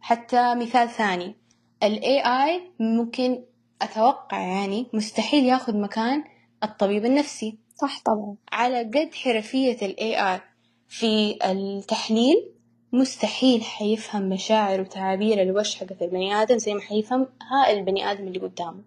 حتى 0.00 0.54
مثال 0.54 0.88
ثاني 0.88 1.34
ال 1.82 2.00
AI 2.00 2.80
ممكن 2.80 3.44
أتوقع 3.82 4.40
يعني 4.40 4.86
مستحيل 4.92 5.44
ياخذ 5.44 5.76
مكان 5.76 6.24
الطبيب 6.62 7.04
النفسي. 7.04 7.58
صح 7.80 8.02
طبعا. 8.04 8.36
على 8.52 8.82
قد 8.82 9.14
حرفية 9.14 9.76
ال 9.82 9.96
AI 9.96 10.40
في 10.88 11.38
التحليل 11.44 12.50
مستحيل 12.92 13.62
حيفهم 13.62 14.28
مشاعر 14.28 14.80
وتعابير 14.80 15.42
الوجه 15.42 15.78
حقت 15.78 16.02
البني 16.02 16.34
آدم 16.34 16.58
زي 16.58 16.74
ما 16.74 16.80
حيفهم 16.80 17.20
ها 17.20 17.72
البني 17.72 18.10
آدم 18.10 18.26
اللي 18.26 18.38
قدامه 18.38 18.82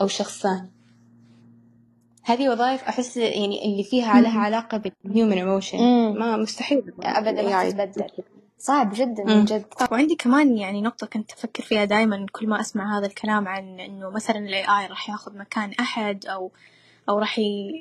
أو 0.00 0.06
شخص 0.06 0.42
ثاني. 0.42 0.70
هذه 2.24 2.48
وظائف 2.48 2.82
أحس 2.84 3.16
يعني 3.16 3.64
اللي 3.64 3.84
فيها 3.84 4.20
لها 4.20 4.40
علاقة 4.40 4.82
بال 5.04 5.12
human 5.12 5.32
emotion 5.32 5.78
ما 6.18 6.36
مستحيل 6.36 6.82
أبدا 7.02 7.42
ما 7.42 7.70
تتبدل. 7.70 8.24
صعب 8.58 8.90
جدا 8.94 9.24
من 9.24 9.44
جد 9.44 9.64
وعندي 9.92 10.14
كمان 10.14 10.58
يعني 10.58 10.82
نقطة 10.82 11.06
كنت 11.06 11.32
أفكر 11.32 11.62
فيها 11.62 11.84
دائما 11.84 12.26
كل 12.32 12.48
ما 12.48 12.60
أسمع 12.60 12.98
هذا 12.98 13.06
الكلام 13.06 13.48
عن 13.48 13.80
إنه 13.80 14.10
مثلا 14.10 14.38
ال 14.38 14.64
AI 14.64 14.90
راح 14.90 15.10
ياخذ 15.10 15.38
مكان 15.38 15.72
أحد 15.80 16.26
أو 16.26 16.50
أو 17.08 17.18
راح 17.18 17.38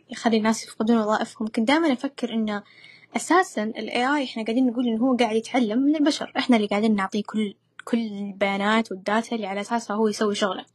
يخلي 0.10 0.38
الناس 0.38 0.64
يفقدون 0.64 0.98
وظائفهم. 0.98 1.48
كنت 1.48 1.68
دائما 1.68 1.94
أفكر 1.94 2.34
إنه 2.34 2.64
أساسا 3.16 3.64
ال 3.64 3.90
AI 3.90 4.24
إحنا 4.24 4.44
قاعدين 4.44 4.68
نقول 4.68 4.88
إنه 4.88 5.04
هو 5.04 5.16
قاعد 5.16 5.36
يتعلم 5.36 5.80
من 5.80 5.96
البشر. 5.96 6.32
إحنا 6.38 6.56
اللي 6.56 6.68
قاعدين 6.68 6.96
نعطيه 6.96 7.24
كل 7.24 7.56
كل 7.84 7.98
البيانات 7.98 8.92
وال 8.92 9.06
data 9.06 9.36
اللي 9.36 9.48
على 9.48 9.62
أساسها 9.62 9.96
هو 9.96 10.08
يسوي 10.08 10.36
شغله. 10.36 10.66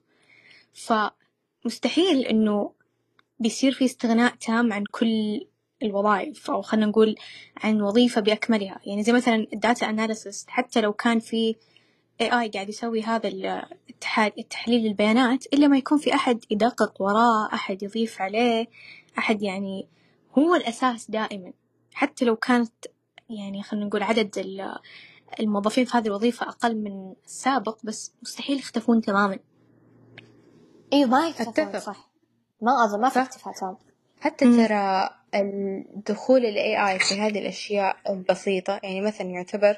فمستحيل 0.73 2.21
إنه 2.27 2.73
بيصير 3.39 3.73
في 3.73 3.85
استغناء 3.85 4.35
تام 4.35 4.73
عن 4.73 4.85
كل 4.91 5.47
الوظائف 5.83 6.51
أو 6.51 6.63
خلينا 6.63 6.87
نقول 6.87 7.15
عن 7.57 7.83
وظيفة 7.83 8.21
بأكملها. 8.21 8.81
يعني 8.87 9.03
زي 9.03 9.13
مثلا 9.13 9.47
ال 9.53 9.60
data 9.60 9.91
analysis 9.91 10.47
حتى 10.49 10.81
لو 10.81 10.93
كان 10.93 11.19
في 11.19 11.57
AI 12.23 12.51
قاعد 12.51 12.69
يسوي 12.69 13.03
هذا 13.03 13.29
التحليل 14.39 14.87
البيانات 14.87 15.47
إلا 15.47 15.69
ما 15.69 15.79
يكون 15.79 15.99
في 15.99 16.15
أحد 16.15 16.45
يدقق 16.51 17.03
وراه 17.03 17.49
أحد 17.55 17.83
يضيف 17.83 18.21
عليه 18.21 18.67
أحد 19.19 19.43
يعني 19.43 19.89
هو 20.39 20.55
الأساس 20.55 21.11
دائما. 21.11 21.53
حتى 21.95 22.25
لو 22.25 22.37
كانت 22.37 22.73
يعني 23.31 23.63
خلينا 23.63 23.87
نقول 23.87 24.03
عدد 24.03 24.61
الموظفين 25.41 25.85
في 25.85 25.97
هذه 25.99 26.07
الوظيفة 26.07 26.49
أقل 26.49 26.77
من 26.77 27.15
السابق 27.25 27.79
بس 27.85 28.13
مستحيل 28.23 28.59
يختفون 28.59 29.01
تماما. 29.01 29.39
أيوه 30.93 31.11
ما 31.11 31.29
أتفق. 31.29 31.79
صح. 31.79 32.11
ما 32.63 32.85
أظن 32.85 33.01
ما 33.01 33.09
في 33.09 33.15
صح. 33.15 33.21
اكتفاء 33.21 33.55
تام 33.55 33.77
حتى. 34.21 34.67
ترى 34.67 35.11
الدخول 35.35 36.47
ال 36.47 36.55
AI 36.55 37.05
في 37.09 37.21
هذه 37.21 37.39
الأشياء 37.39 37.97
البسيطة 38.11 38.81
يعني 38.83 39.01
مثلا 39.01 39.27
يعتبر 39.27 39.77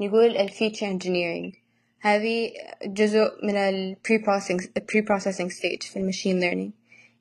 نقول 0.00 0.36
ال 0.36 0.50
feature 0.50 0.98
engineering. 0.98 1.63
هذه 2.00 2.50
جزء 2.84 3.30
من 3.42 3.56
ال 3.56 3.96
pre-processing 4.08 4.62
pre-processing 4.92 5.50
stage 5.50 5.86
في 5.92 5.96
المشين 5.96 6.40
learning. 6.40 6.70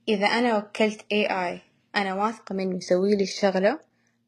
إذا 0.10 0.28
أنا 0.28 0.58
وكلت 0.58 1.02
AI 1.02 1.60
أنا 1.96 2.14
واثقة 2.16 2.56
منه 2.56 2.78
يسوي 2.78 3.16
لي 3.16 3.24
الشغلة 3.24 3.80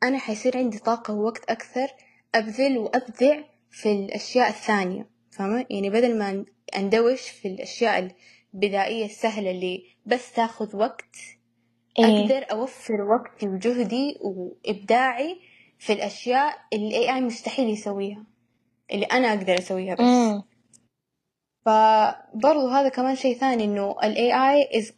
أنا 0.03 0.17
حيصير 0.17 0.57
عندي 0.57 0.79
طاقة 0.79 1.13
ووقت 1.13 1.49
أكثر 1.49 1.87
أبذل 2.35 2.77
وأبدع 2.77 3.41
في 3.71 3.91
الأشياء 3.91 4.49
الثانية. 4.49 5.09
فاهمة؟ 5.31 5.65
يعني 5.69 5.89
بدل 5.89 6.17
ما 6.17 6.45
أندوش 6.75 7.29
في 7.29 7.47
الأشياء 7.47 8.11
البدائية 8.53 9.05
السهلة 9.05 9.51
اللي 9.51 9.83
بس 10.05 10.31
تاخذ 10.31 10.75
وقت 10.75 11.15
إيه. 11.99 12.05
أقدر 12.05 12.45
أوفر 12.51 13.01
وقتي 13.01 13.47
وجهدي 13.47 14.17
وإبداعي 14.21 15.39
في 15.79 15.93
الأشياء 15.93 16.57
اللي 16.73 16.97
ال 16.97 17.07
AI 17.09 17.23
مستحيل 17.23 17.69
يسويها. 17.69 18.23
اللي 18.91 19.05
أنا 19.05 19.27
أقدر 19.33 19.57
أسويها 19.57 19.93
بس. 19.95 20.01
امم 20.01 20.43
فبرضو 21.65 22.67
هذا 22.67 22.89
كمان 22.89 23.15
شيء 23.15 23.37
ثاني 23.37 23.63
إنه 23.63 23.95
ال 24.03 24.15
AI 24.15 24.77
is 24.81 24.91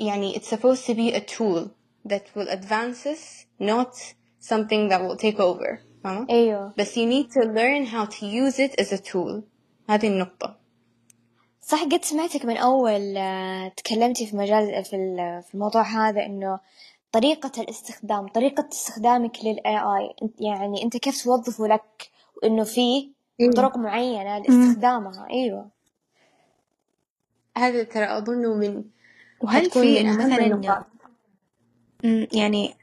يعني 0.00 0.34
it's 0.34 0.46
supposed 0.54 0.86
to 0.86 0.94
be 0.94 1.14
a 1.14 1.20
tool 1.20 1.68
that 2.08 2.22
will 2.36 2.48
advance 2.48 3.06
us 3.06 3.46
not 3.60 3.94
something 4.40 4.88
that 4.88 5.00
will 5.00 5.16
take 5.16 5.38
over. 5.40 5.78
فاهمة؟ 6.04 6.26
أيوه. 6.30 6.72
بس 6.78 6.94
you 6.98 7.06
need 7.06 7.30
to 7.32 7.40
learn 7.40 7.86
how 7.86 8.04
to 8.14 8.24
use 8.26 8.58
it 8.58 8.80
as 8.80 8.92
a 8.92 8.98
tool. 9.12 9.42
هذه 9.90 10.06
النقطة. 10.08 10.56
صح 11.60 11.82
قد 11.84 12.04
سمعتك 12.04 12.44
من 12.44 12.56
أول 12.56 13.16
آه، 13.16 13.68
تكلمتي 13.68 14.26
في 14.26 14.36
مجال 14.36 14.84
في 14.84 14.96
ال- 14.96 15.42
في 15.42 15.54
الموضوع 15.54 15.82
هذا 15.82 16.26
إنه 16.26 16.60
طريقة 17.12 17.52
الاستخدام 17.62 18.28
طريقة 18.28 18.68
استخدامك 18.72 19.44
لل 19.44 19.56
AI 19.60 20.30
يعني 20.40 20.82
أنت 20.82 20.96
كيف 20.96 21.22
توظفه 21.24 21.66
لك؟ 21.66 22.10
وإنه 22.44 22.64
في 22.64 23.10
إيه. 23.40 23.50
طرق 23.50 23.76
معينة 23.76 24.38
مم. 24.38 24.44
لاستخدامها. 24.44 25.26
أيوة. 25.30 25.70
هذا 27.56 27.82
ترى 27.82 28.04
أظنه 28.04 28.54
من 28.54 28.84
وهل 29.40 29.70
في 29.70 30.02
مثلا 30.02 30.78
يعني 32.32 32.74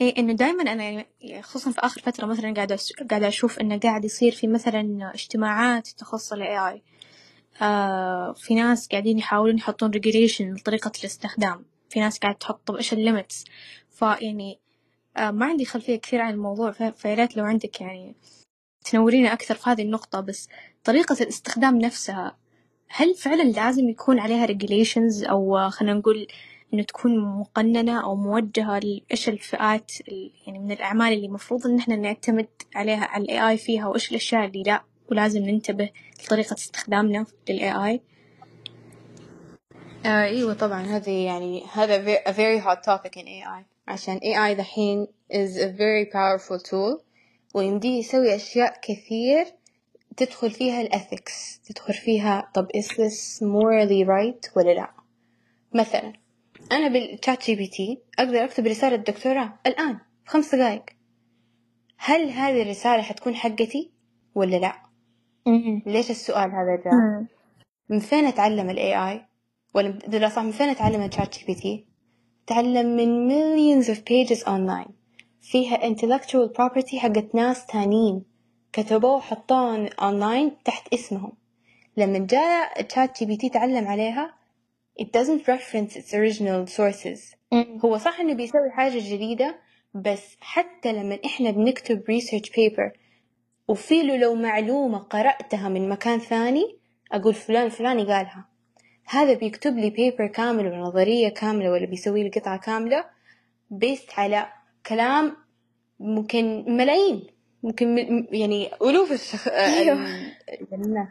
إيه 0.00 0.18
إنه 0.18 0.32
دائما 0.32 0.62
أنا 0.62 0.84
يعني 0.84 1.42
خصوصا 1.42 1.70
في 1.70 1.80
آخر 1.80 2.00
فترة 2.00 2.26
مثلا 2.26 2.54
قاعدة 2.54 2.78
قاعدة 3.10 3.28
أشوف 3.28 3.60
إنه 3.60 3.78
قاعد 3.78 4.04
يصير 4.04 4.32
في 4.32 4.46
مثلا 4.46 5.10
اجتماعات 5.14 5.88
تخص 5.88 6.32
ال 6.32 6.42
AI 6.42 6.80
آه 7.62 8.32
في 8.32 8.54
ناس 8.54 8.88
قاعدين 8.88 9.18
يحاولون 9.18 9.56
يحطون 9.58 9.90
ريجوليشن 9.90 10.54
لطريقة 10.54 10.92
الاستخدام. 11.00 11.64
في 11.90 12.00
ناس 12.00 12.18
قاعدة 12.18 12.38
تحط 12.38 12.66
طب 12.66 12.76
إيش 12.76 12.92
الليمتس 12.92 13.44
فيعني 13.90 14.58
ما 15.16 15.46
عندي 15.46 15.64
خلفية 15.64 15.96
كثير 15.96 16.20
عن 16.20 16.32
الموضوع 16.34 16.70
فياريت 16.72 17.36
لو 17.36 17.44
عندك 17.44 17.80
يعني 17.80 18.14
تنورينا 18.84 19.32
أكثر 19.32 19.54
في 19.54 19.70
هذه 19.70 19.82
النقطة. 19.82 20.20
بس 20.20 20.48
طريقة 20.84 21.16
الاستخدام 21.20 21.78
نفسها 21.78 22.36
هل 22.88 23.14
فعلا 23.14 23.42
لازم 23.42 23.88
يكون 23.88 24.18
عليها 24.18 24.46
regulations 24.46 25.28
أو 25.30 25.58
آه، 25.58 25.68
خلينا 25.68 25.94
نقول 25.98 26.26
إنه 26.74 26.82
تكون 26.82 27.18
مقننة 27.18 28.04
أو 28.04 28.16
موجهة 28.16 28.78
لإيش 28.78 29.28
الفئات 29.28 29.92
ال- 30.08 30.32
يعني 30.46 30.58
من 30.58 30.72
الأعمال 30.72 31.12
اللي 31.12 31.26
المفروض 31.26 31.66
إن 31.66 31.78
إحنا 31.78 31.96
نعتمد 31.96 32.48
عليها 32.74 33.04
على 33.04 33.24
ال 33.24 33.58
AI 33.58 33.60
فيها 33.64 33.86
وإيش 33.88 34.10
الأشياء 34.10 34.44
اللي 34.44 34.62
لا؟ 34.62 34.84
ولازم 35.10 35.42
ننتبه 35.42 35.90
لطريقة 36.24 36.54
استخدامنا 36.54 37.26
لل 37.48 37.60
AI 37.60 38.00
آه 40.06 40.24
إيوه 40.24 40.54
طبعا 40.54 40.82
هذه 40.82 41.10
يعني 41.26 41.64
هذا 41.72 42.16
a 42.16 42.32
very 42.32 42.64
hot 42.64 42.78
topic 42.84 43.16
in 43.16 43.26
AI 43.26 43.71
عشان 43.88 44.18
AI 44.18 44.56
دحين 44.58 45.06
is 45.32 45.56
a 45.56 45.68
very 45.68 46.04
powerful 46.12 46.58
tool. 46.70 47.02
ويمديه 47.54 47.98
يسوي 47.98 48.34
أشياء 48.34 48.80
كثير 48.82 49.46
تدخل 50.16 50.50
فيها 50.50 50.84
الethics 50.84 51.60
تدخل 51.68 51.94
فيها 51.94 52.50
طب 52.54 52.68
is 52.76 52.86
this 52.86 53.42
morally 53.42 54.06
right 54.06 54.56
ولا 54.56 54.74
لا؟ 54.74 54.90
مثلا 55.74 56.12
أنا 56.72 56.88
بالchat 56.88 57.38
GPT 57.38 57.98
أقدر 58.18 58.44
أكتب 58.44 58.66
رسالة 58.66 58.96
دكتوراه 58.96 59.58
الآن 59.66 59.98
في 60.24 60.30
خمس 60.30 60.54
دقايق. 60.54 60.84
هل 61.98 62.30
هذه 62.30 62.62
الرسالة 62.62 63.02
حتكون 63.02 63.34
حقتي 63.34 63.90
ولا 64.34 64.56
لا؟ 64.56 64.82
مم. 65.46 65.82
ليش 65.86 66.10
السؤال 66.10 66.50
هذا 66.50 66.76
جاء. 66.84 67.26
من 67.88 67.98
فين 67.98 68.24
أتعلم 68.24 68.70
ال 68.70 68.76
AI 68.78 69.20
ولا 69.74 69.88
لا 70.18 70.28
صح 70.28 70.42
من 70.42 70.50
فين 70.50 70.68
أتعلم 70.68 71.02
ال 71.02 71.38
ChatGPT 71.38 71.91
تعلم 72.46 72.96
من 72.96 73.28
millions 73.28 73.86
of 73.86 73.98
pages 73.98 74.44
online. 74.44 74.90
فيها 75.40 75.76
intellectual 75.76 76.48
property 76.58 76.96
حقت 76.96 77.34
ناس 77.34 77.66
تانيين. 77.66 78.22
كتبوه 78.72 79.16
وحطوه 79.16 79.88
online 79.88 80.52
تحت 80.64 80.94
اسمهم. 80.94 81.32
لما 81.96 82.18
جاء 82.18 82.80
ال 82.80 83.18
ChatGPT 83.18 83.48
تعلم 83.48 83.88
عليها 83.88 84.34
it 85.00 85.04
doesn't 85.04 85.42
reference 85.52 85.96
its 85.96 86.12
original 86.14 86.66
sources. 86.76 87.36
هو 87.84 87.98
صح 87.98 88.20
إنه 88.20 88.34
بيسوي 88.34 88.70
حاجة 88.70 88.98
جديدة 89.14 89.56
بس 89.94 90.36
حتى 90.40 90.92
لما 90.92 91.18
إحنا 91.24 91.50
بنكتب 91.50 92.02
research 92.10 92.48
paper 92.48 92.98
وفي 93.68 94.02
له 94.02 94.16
لو 94.16 94.34
معلومة 94.34 94.98
قرأتها 94.98 95.68
من 95.68 95.88
مكان 95.88 96.18
ثاني 96.18 96.76
أقول 97.12 97.34
فلان 97.34 97.68
فلاني 97.68 98.02
قالها. 98.02 98.51
هذا 99.12 99.34
بيكتب 99.34 99.78
لي 99.78 99.90
paper 99.90 100.26
كامل 100.26 100.66
ولا 100.66 100.78
نظرية 100.78 101.28
كاملة 101.28 101.70
ولا 101.70 101.86
بيسوي 101.86 102.22
لي 102.22 102.28
قطعة 102.28 102.58
كاملة 102.58 103.04
based 103.70 104.10
على 104.16 104.46
كلام 104.86 105.36
ممكن 106.00 106.64
ملايين 106.76 107.26
ممكن 107.62 107.94
م- 107.94 108.26
يعني 108.30 108.70
ألوف 108.82 109.12
الشخ... 109.12 109.48
أيوه. 109.48 109.94
ال- 110.04 110.32
الناس 110.72 111.08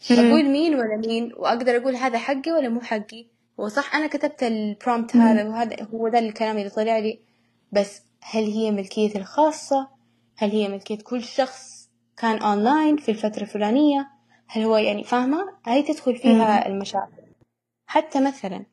فأقول 0.00 0.44
مين 0.44 0.74
ولا 0.74 0.96
مين 1.06 1.32
وأقدر 1.36 1.76
أقول 1.76 1.96
هذا 1.96 2.18
حقي 2.18 2.52
ولا 2.52 2.68
مو 2.68 2.80
حقي؟ 2.80 3.26
وصح 3.58 3.94
أنا 3.94 4.06
كتبت 4.06 4.42
ال 4.42 4.53
prompt 4.53 5.16
هذا 5.16 5.48
وهذا 5.48 5.76
هو 5.94 6.08
ده 6.08 6.18
الكلام 6.18 6.58
اللي 6.58 6.70
طلع 6.70 6.98
لي. 6.98 7.18
بس 7.72 8.02
هل 8.22 8.44
هي 8.44 8.70
ملكيتي 8.70 9.18
الخاصة؟ 9.18 9.88
هل 10.36 10.50
هي 10.50 10.68
ملكية 10.68 10.98
كل 10.98 11.22
شخص 11.24 11.88
كان 12.18 12.38
أونلاين 12.38 12.96
في 12.96 13.10
الفترة 13.10 13.42
الفلانية؟ 13.42 14.08
هل 14.48 14.62
هو 14.62 14.76
يعني 14.76 15.04
فاهمة؟ 15.04 15.38
هاي 15.66 15.82
تدخل 15.82 16.16
فيها 16.16 16.66
المشاكل 16.66 17.25
حتى 17.86 18.20
مثلا 18.20 18.64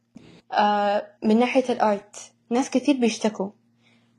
آه 0.52 1.08
من 1.24 1.40
ناحية 1.40 1.64
الأرت 1.70 2.16
ناس 2.50 2.70
كثير 2.70 2.98
بيشتكوا. 2.98 3.50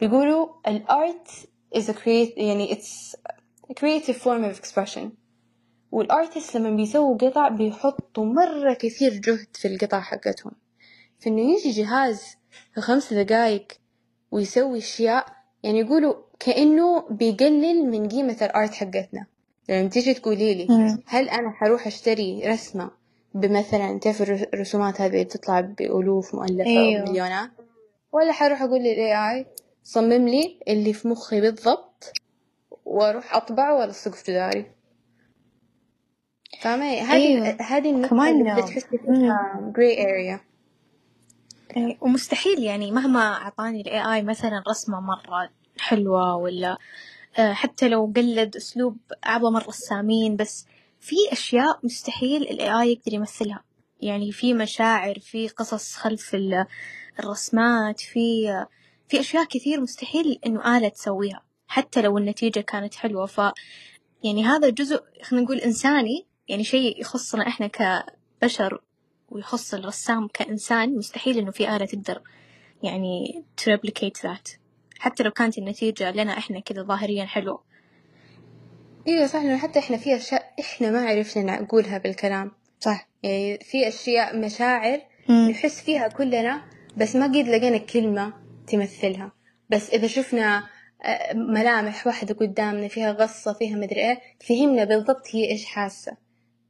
بيقولوا 0.00 0.48
الأرت 0.68 1.28
is 1.74 1.82
a 1.88 1.92
create 1.92 2.38
يعني 2.38 2.74
it's 2.74 3.16
a 3.70 3.74
creative 3.74 4.16
form 4.16 4.44
of 4.44 4.58
expression. 4.60 5.00
والآرتست 5.92 6.56
لما 6.56 6.70
بيسووا 6.76 7.16
قطع 7.18 7.48
بيحطوا 7.48 8.24
مرة 8.24 8.74
كثير 8.74 9.12
جهد 9.12 9.46
في 9.52 9.68
القطع 9.68 10.00
حقتهم. 10.00 10.52
فإنه 11.18 11.40
يجي 11.54 11.70
جهاز 11.70 12.22
في 12.74 12.80
خمس 12.80 13.12
دقايق 13.12 13.66
ويسوي 14.30 14.78
أشياء 14.78 15.26
يعني 15.62 15.78
يقولوا 15.80 16.14
كأنه 16.40 17.08
بيقلل 17.10 17.90
من 17.90 18.08
قيمة 18.08 18.36
الآرت 18.42 18.74
حقتنا. 18.74 19.26
لما 19.68 19.88
تيجي 19.88 20.14
تقولي 20.14 20.54
لي. 20.54 20.66
هل 21.06 21.28
أنا 21.28 21.50
حروح 21.50 21.86
أشتري 21.86 22.42
رسمة 22.48 22.90
بمثلا 23.34 23.98
تعرف 23.98 24.22
الر- 24.22 24.48
الرسومات 24.54 25.00
هذه 25.00 25.22
بتطلع 25.24 25.60
بألوف 25.60 26.34
مؤلفة 26.34 26.66
أيوه. 26.70 27.02
أو 27.02 27.10
مليونات 27.12 27.50
ولا 28.12 28.32
حروح 28.32 28.62
أقول 28.62 28.78
للاي 28.80 29.30
اي 29.30 29.46
صمم 29.82 30.28
لي 30.28 30.60
اللي 30.68 30.92
في 30.92 31.08
مخي 31.08 31.40
بالضبط 31.40 32.12
وأروح 32.84 33.34
أطبعه 33.36 33.74
وألصقه 33.78 34.12
في 34.12 34.32
جداري. 34.32 34.66
فاهمة؟ 36.60 36.84
هذه 36.84 37.12
أيوه. 37.12 37.56
هذه 37.60 37.90
النقطة 37.90 38.30
اللي 38.30 38.42
بدأت 38.52 38.68
تحسي 38.68 38.98
فيها 38.98 39.72
area. 39.74 40.40
إيه، 41.76 41.96
ومستحيل 42.00 42.62
يعني 42.62 42.90
مهما 42.92 43.20
أعطاني 43.20 43.80
ال 43.80 43.86
AI 43.86 44.24
مثلا 44.24 44.62
رسمة 44.68 45.00
مرة 45.00 45.50
حلوة 45.78 46.36
ولا 46.36 46.78
آه، 47.38 47.52
حتى 47.52 47.88
لو 47.88 48.12
قلد 48.16 48.56
أسلوب 48.56 48.96
أعظم 49.26 49.56
الرسامين 49.56 50.36
بس 50.36 50.66
في 51.04 51.16
أشياء 51.32 51.80
مستحيل 51.82 52.42
ال 52.42 52.60
AI 52.60 52.86
يقدر 52.86 53.12
يمثلها. 53.14 53.64
يعني 54.00 54.32
في 54.32 54.54
مشاعر 54.54 55.18
في 55.18 55.48
قصص 55.48 55.94
خلف 55.96 56.34
ال- 56.34 56.66
الرسمات 57.18 58.00
في 58.00 58.46
في 59.08 59.20
أشياء 59.20 59.44
كثير 59.44 59.80
مستحيل 59.80 60.38
إنه 60.46 60.76
آلة 60.76 60.88
تسويها 60.88 61.42
حتى 61.66 62.02
لو 62.02 62.18
النتيجة 62.18 62.60
كانت 62.60 62.94
حلوة. 62.94 63.26
ف 63.26 63.38
يعني 64.24 64.44
هذا 64.44 64.70
جزء 64.70 65.02
خلينا 65.22 65.44
نقول 65.44 65.58
إنساني 65.58 66.26
يعني 66.48 66.64
شيء 66.64 67.00
يخصنا 67.00 67.48
إحنا 67.48 67.66
كبشر 67.66 68.82
ويخص 69.28 69.74
الرسام 69.74 70.28
كإنسان 70.28 70.96
مستحيل 70.96 71.38
إنه 71.38 71.50
في 71.50 71.76
آلة 71.76 71.84
تقدر 71.86 72.22
يعني 72.82 73.44
to 73.60 73.64
replicate 73.64 74.28
حتى 74.98 75.22
لو 75.22 75.30
كانت 75.30 75.58
النتيجة 75.58 76.10
لنا 76.10 76.38
إحنا 76.38 76.60
كذا 76.60 76.82
ظاهريا 76.82 77.24
حلوة. 77.24 77.73
أيوه 79.08 79.26
صح 79.26 79.42
لأنه 79.42 79.56
حتى 79.58 79.78
إحنا 79.78 79.96
في 79.96 80.16
أشياء 80.16 80.52
إحنا 80.60 80.90
ما 80.90 81.08
عرفنا 81.08 81.60
نقولها 81.60 81.98
بالكلام. 81.98 82.50
صح. 82.80 83.08
يعني 83.22 83.58
في 83.58 83.88
أشياء 83.88 84.36
مشاعر 84.38 85.00
مم. 85.28 85.48
نحس 85.50 85.80
فيها 85.82 86.08
كلنا 86.08 86.62
بس 86.96 87.16
ما 87.16 87.26
قد 87.26 87.48
لقينا 87.48 87.78
كلمة 87.78 88.32
تمثلها. 88.66 89.32
بس 89.70 89.90
إذا 89.90 90.06
شفنا 90.06 90.64
آه، 91.04 91.32
ملامح 91.34 92.06
واحدة 92.06 92.34
قدامنا 92.34 92.88
فيها 92.88 93.12
غصة 93.12 93.52
فيها 93.52 93.76
مدري 93.76 94.00
إيه 94.00 94.20
فهمنا 94.48 94.84
بالضبط 94.84 95.22
هي 95.34 95.50
إيش 95.50 95.64
حاسة. 95.64 96.16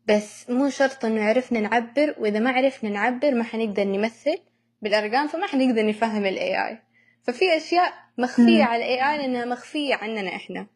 بس 0.09 0.51
مو 0.51 0.69
شرط 0.71 1.05
إنه 1.05 1.25
عرفنا 1.25 1.61
نعبر 1.61 2.15
وإذا 2.19 2.39
ما 2.39 2.51
عرفنا 2.51 2.91
نعبر 2.91 3.35
ما 3.35 3.45
حنقدر 3.45 3.85
نمثل 3.85 4.37
بالأرقام 4.83 5.29
فما 5.29 5.47
حنقدر 5.47 5.87
نفهم 5.87 6.27
ال 6.27 6.39
AI 6.39 6.77
ففي 7.23 7.57
أشياء 7.57 7.93
مخفية 8.19 8.63
مم. 8.63 8.69
على 8.69 8.95
ال 8.95 9.01
AI 9.01 9.21
لأنها 9.21 9.45
مخفية 9.45 9.95
عننا 9.95 10.37
إحنا. 10.37 10.67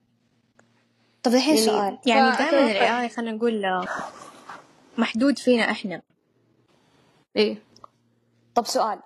طب 1.23 1.35
الحين 1.35 1.55
يعني- 1.55 1.67
سؤال. 1.67 1.99
يعني 2.07 2.37
دائما 2.37 2.71
الاي 2.71 3.09
خلينا 3.09 3.33
نقول 3.37 3.65
آه، 3.65 3.85
محدود 4.99 5.39
فينا 5.39 5.71
إحنا. 5.71 6.03
إيه. 7.37 7.57
طب 8.55 8.67
سؤال. 8.67 9.01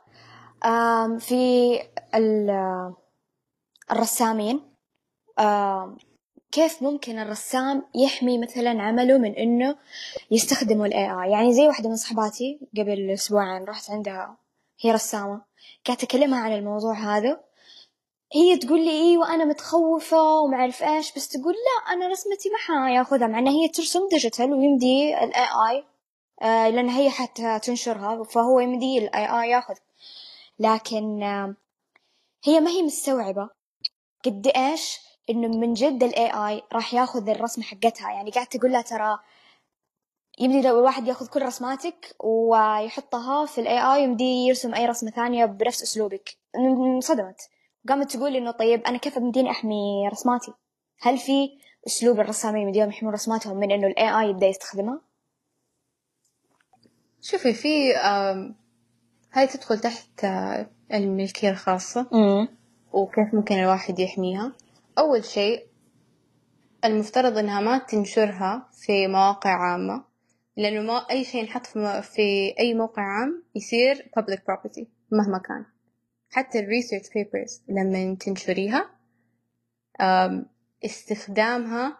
آم 0.64 1.18
في 1.18 1.72
ال- 2.14 2.92
الرسامين 3.92 4.60
آم 5.38 5.96
كيف 6.52 6.82
ممكن 6.82 7.18
الرسام 7.18 7.82
يحمي 7.94 8.38
مثلا 8.38 8.82
عمله 8.82 9.18
من 9.18 9.34
إنه 9.34 9.76
يستخدموا 10.30 10.86
ال 10.86 11.10
AI 11.10 11.30
يعني 11.30 11.54
زي 11.54 11.66
واحدة 11.66 11.88
من 11.88 11.96
صحباتي 11.96 12.60
قبل 12.78 13.10
أسبوعين 13.10 13.64
رحت 13.64 13.90
عندها 13.90 14.36
هي 14.80 14.90
رسامة 14.92 15.42
قاعدة 15.86 16.02
اكلمها 16.02 16.40
عن 16.40 16.52
الموضوع 16.52 16.94
هذا 16.94 17.40
هي 18.34 18.56
تقول 18.56 18.84
لي 18.84 18.90
أيوه 18.90 19.34
أنا 19.34 19.44
متخوفة 19.44 20.22
وما 20.22 20.56
أعرف 20.56 20.82
إيش 20.82 21.12
بس 21.12 21.28
تقول 21.28 21.54
لا 21.54 21.92
أنا 21.92 22.08
رسمتي 22.08 22.48
ما 22.50 22.58
حياخذها 22.58 23.26
مع 23.26 23.38
انها 23.38 23.52
هي 23.52 23.68
ترسم 23.68 24.08
digital 24.10 24.52
ويمدي 24.52 25.24
ال 25.24 25.31
AI 25.31 25.44
آه 25.70 26.68
لأن 26.68 26.88
هي 26.88 27.10
حتى 27.10 27.58
تنشرها 27.58 28.24
فهو 28.24 28.60
يمدي 28.60 28.98
ال 28.98 29.26
AI 29.26 29.50
ياخذ. 29.50 29.74
لكن 30.58 31.22
آه 31.22 31.54
هي 32.44 32.60
ما 32.60 32.70
هي 32.70 32.82
مستوعبة 32.82 33.50
قد 34.24 34.52
إيش 34.56 35.00
إنه 35.30 35.48
من 35.48 35.74
جد 35.74 36.02
ال 36.02 36.30
AI 36.30 36.62
راح 36.72 36.94
ياخذ 36.94 37.28
الرسمة 37.28 37.64
حقتها. 37.64 38.10
يعني 38.10 38.30
قاعد 38.30 38.46
تقول 38.46 38.72
لها 38.72 38.82
ترى 38.82 39.18
يمدي 40.38 40.62
لو 40.68 40.78
الواحد 40.78 41.08
ياخذ 41.08 41.26
كل 41.28 41.42
رسماتك 41.42 42.16
ويحطها 42.24 43.46
في 43.46 43.60
ال 43.60 43.78
AI 43.94 44.02
يمدي 44.02 44.24
يرسم 44.46 44.74
أي 44.74 44.86
رسمة 44.86 45.10
ثانية 45.10 45.44
بنفس 45.44 45.82
أسلوبك. 45.82 46.36
انصدمت. 46.56 47.40
قامت 47.88 48.12
تقول 48.16 48.36
إنه 48.36 48.50
طيب 48.50 48.82
أنا 48.82 48.98
كيف 48.98 49.18
بديني 49.18 49.50
أحمي 49.50 50.08
رسماتي؟ 50.12 50.52
هل 51.00 51.18
في 51.18 51.50
أسلوب 51.86 52.20
الرسامين 52.20 52.62
يمديهم 52.62 52.88
يحمون 52.88 53.12
رسماتهم 53.12 53.56
من 53.56 53.72
إنه 53.72 53.86
الاي 53.86 54.20
اي 54.20 54.30
يبدأ 54.30 54.46
يستخدمها؟ 54.46 55.00
شوفي 57.20 57.52
في 57.54 57.94
هاي 59.32 59.46
تدخل 59.46 59.78
تحت 59.80 60.24
آه، 60.24 60.70
الملكية 60.92 61.50
الخاصة 61.50 62.06
امم 62.12 62.48
وكيف 62.92 63.34
ممكن 63.34 63.54
الواحد 63.54 63.98
يحميها. 63.98 64.52
أول 64.98 65.24
شيء 65.24 65.66
المفترض 66.84 67.38
إنها 67.38 67.60
ما 67.60 67.78
تنشرها 67.78 68.68
في 68.72 69.06
مواقع 69.06 69.50
عامة 69.50 70.04
لأنه 70.56 70.82
ما 70.82 71.10
أي 71.10 71.24
شيء 71.24 71.40
ينحط 71.42 71.66
في 72.02 72.54
أي 72.60 72.74
موقع 72.74 73.02
عام 73.02 73.42
يصير 73.54 74.10
public 74.18 74.38
property 74.38 74.84
مهما 75.12 75.38
كان. 75.38 75.71
حتى 76.32 76.58
ال 76.60 76.66
research 76.66 77.06
papers 77.06 77.60
لما 77.68 78.16
تنشريها 78.20 78.90
استخدامها 80.84 81.98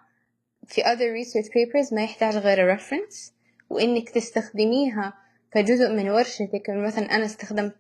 في 0.67 0.81
other 0.83 1.25
research 1.25 1.47
papers 1.49 1.93
ما 1.93 2.05
يحتاج 2.05 2.37
غير 2.37 2.77
reference 2.79 3.31
وإنك 3.71 4.11
تستخدميها 4.11 5.15
كجزء 5.53 5.91
من 5.93 6.09
ورشتك 6.11 6.71
مثلا 6.71 7.05
أنا 7.17 7.25
استخدمت 7.25 7.75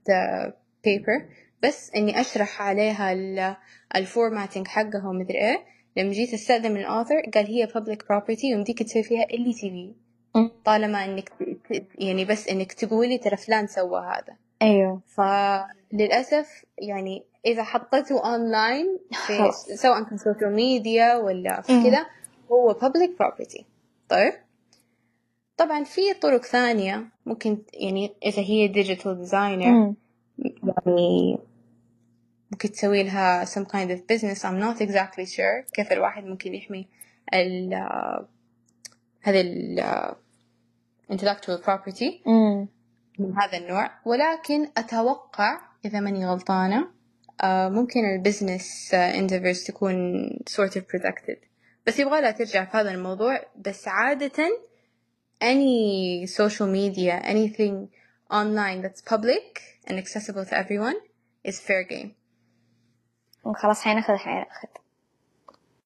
paper 0.88 1.22
بس 1.62 1.90
إني 1.96 2.20
أشرح 2.20 2.62
عليها 2.62 3.12
ال- 3.12 3.56
الفورماتينج 3.96 4.66
حقها 4.68 5.08
ومدري 5.08 5.38
إيه 5.38 5.64
لما 5.96 6.12
جيت 6.12 6.34
أستخدم 6.34 6.76
الأوثر 6.76 7.20
قال 7.34 7.46
هي 7.46 7.66
public 7.66 7.98
property 7.98 8.44
ويمديك 8.44 8.82
تسوي 8.82 9.02
فيها 9.02 9.24
اللي 9.24 9.52
تبيه. 9.54 9.92
طالما 10.64 11.20
ت- 11.20 11.86
يعني 11.98 12.24
بس 12.24 12.48
إنك 12.48 12.72
تقولي 12.72 13.18
ترى 13.18 13.36
فلان 13.36 13.66
سوى 13.66 14.00
هذا. 14.00 14.36
أيوه. 14.62 15.00
فللأسف 15.08 16.64
يعني 16.78 17.24
إذا 17.46 17.62
حطيته 17.62 18.24
أونلاين 18.32 18.98
في. 19.26 19.50
سواء 19.76 20.02
كان 20.04 20.16
social 20.18 20.52
media 20.52 21.16
ولا 21.16 21.60
في. 21.60 21.82
كذا 21.82 22.06
هو 22.52 22.74
public 22.74 23.10
property. 23.24 23.62
طيب. 24.08 24.32
طبعا 25.56 25.84
في 25.84 26.14
طرق 26.14 26.44
ثانية 26.44 27.04
ممكن 27.26 27.58
يعني 27.74 28.12
إذا 28.26 28.42
هي 28.42 28.72
designer 28.94 29.34
امم 29.66 29.94
يعني 30.38 31.38
ممكن 32.52 32.70
تسوي 32.72 33.02
لها 33.02 33.44
some 33.44 33.64
kind 33.66 33.90
of 33.90 33.98
business. 34.12 34.38
I'm 34.44 34.60
not 34.62 34.80
exactly 34.88 35.26
sure 35.26 35.70
كيف 35.72 35.92
الواحد 35.92 36.24
ممكن 36.24 36.54
يحمي 36.54 36.88
ال 37.34 37.74
هذا 39.22 39.40
ال 39.40 39.80
intellectual 41.11 41.63
property 41.65 42.27
امم 42.27 42.67
من 43.19 43.37
هذا 43.37 43.57
النوع 43.57 43.91
ولكن 44.05 44.69
أتوقع 44.77 45.61
إذا 45.85 45.99
ماني 45.99 46.25
غلطانة 46.25 46.87
آه، 47.43 47.69
ممكن 47.69 47.99
البزنس 48.05 48.95
endeavors 48.95 49.67
تكون 49.67 50.29
sort 50.49 50.71
of 50.71 50.81
protected 50.81 51.37
بس 51.87 51.99
يبغى 51.99 52.21
لها 52.21 52.31
ترجع 52.31 52.65
في 52.65 52.77
هذا 52.77 52.91
الموضوع 52.91 53.39
بس 53.65 53.87
عادة 53.87 54.47
any 55.43 56.25
social 56.27 56.67
media 56.67 57.21
anything 57.23 57.87
online 58.31 58.81
that's 58.81 59.01
public 59.01 59.61
and 59.87 59.97
accessible 59.97 60.45
to 60.45 60.57
everyone 60.57 60.95
is 61.47 61.59
fair 61.59 61.83
game 61.83 62.09
خلاص 63.55 63.81
حيناخذ 63.81 64.15
حيناخذ 64.15 64.67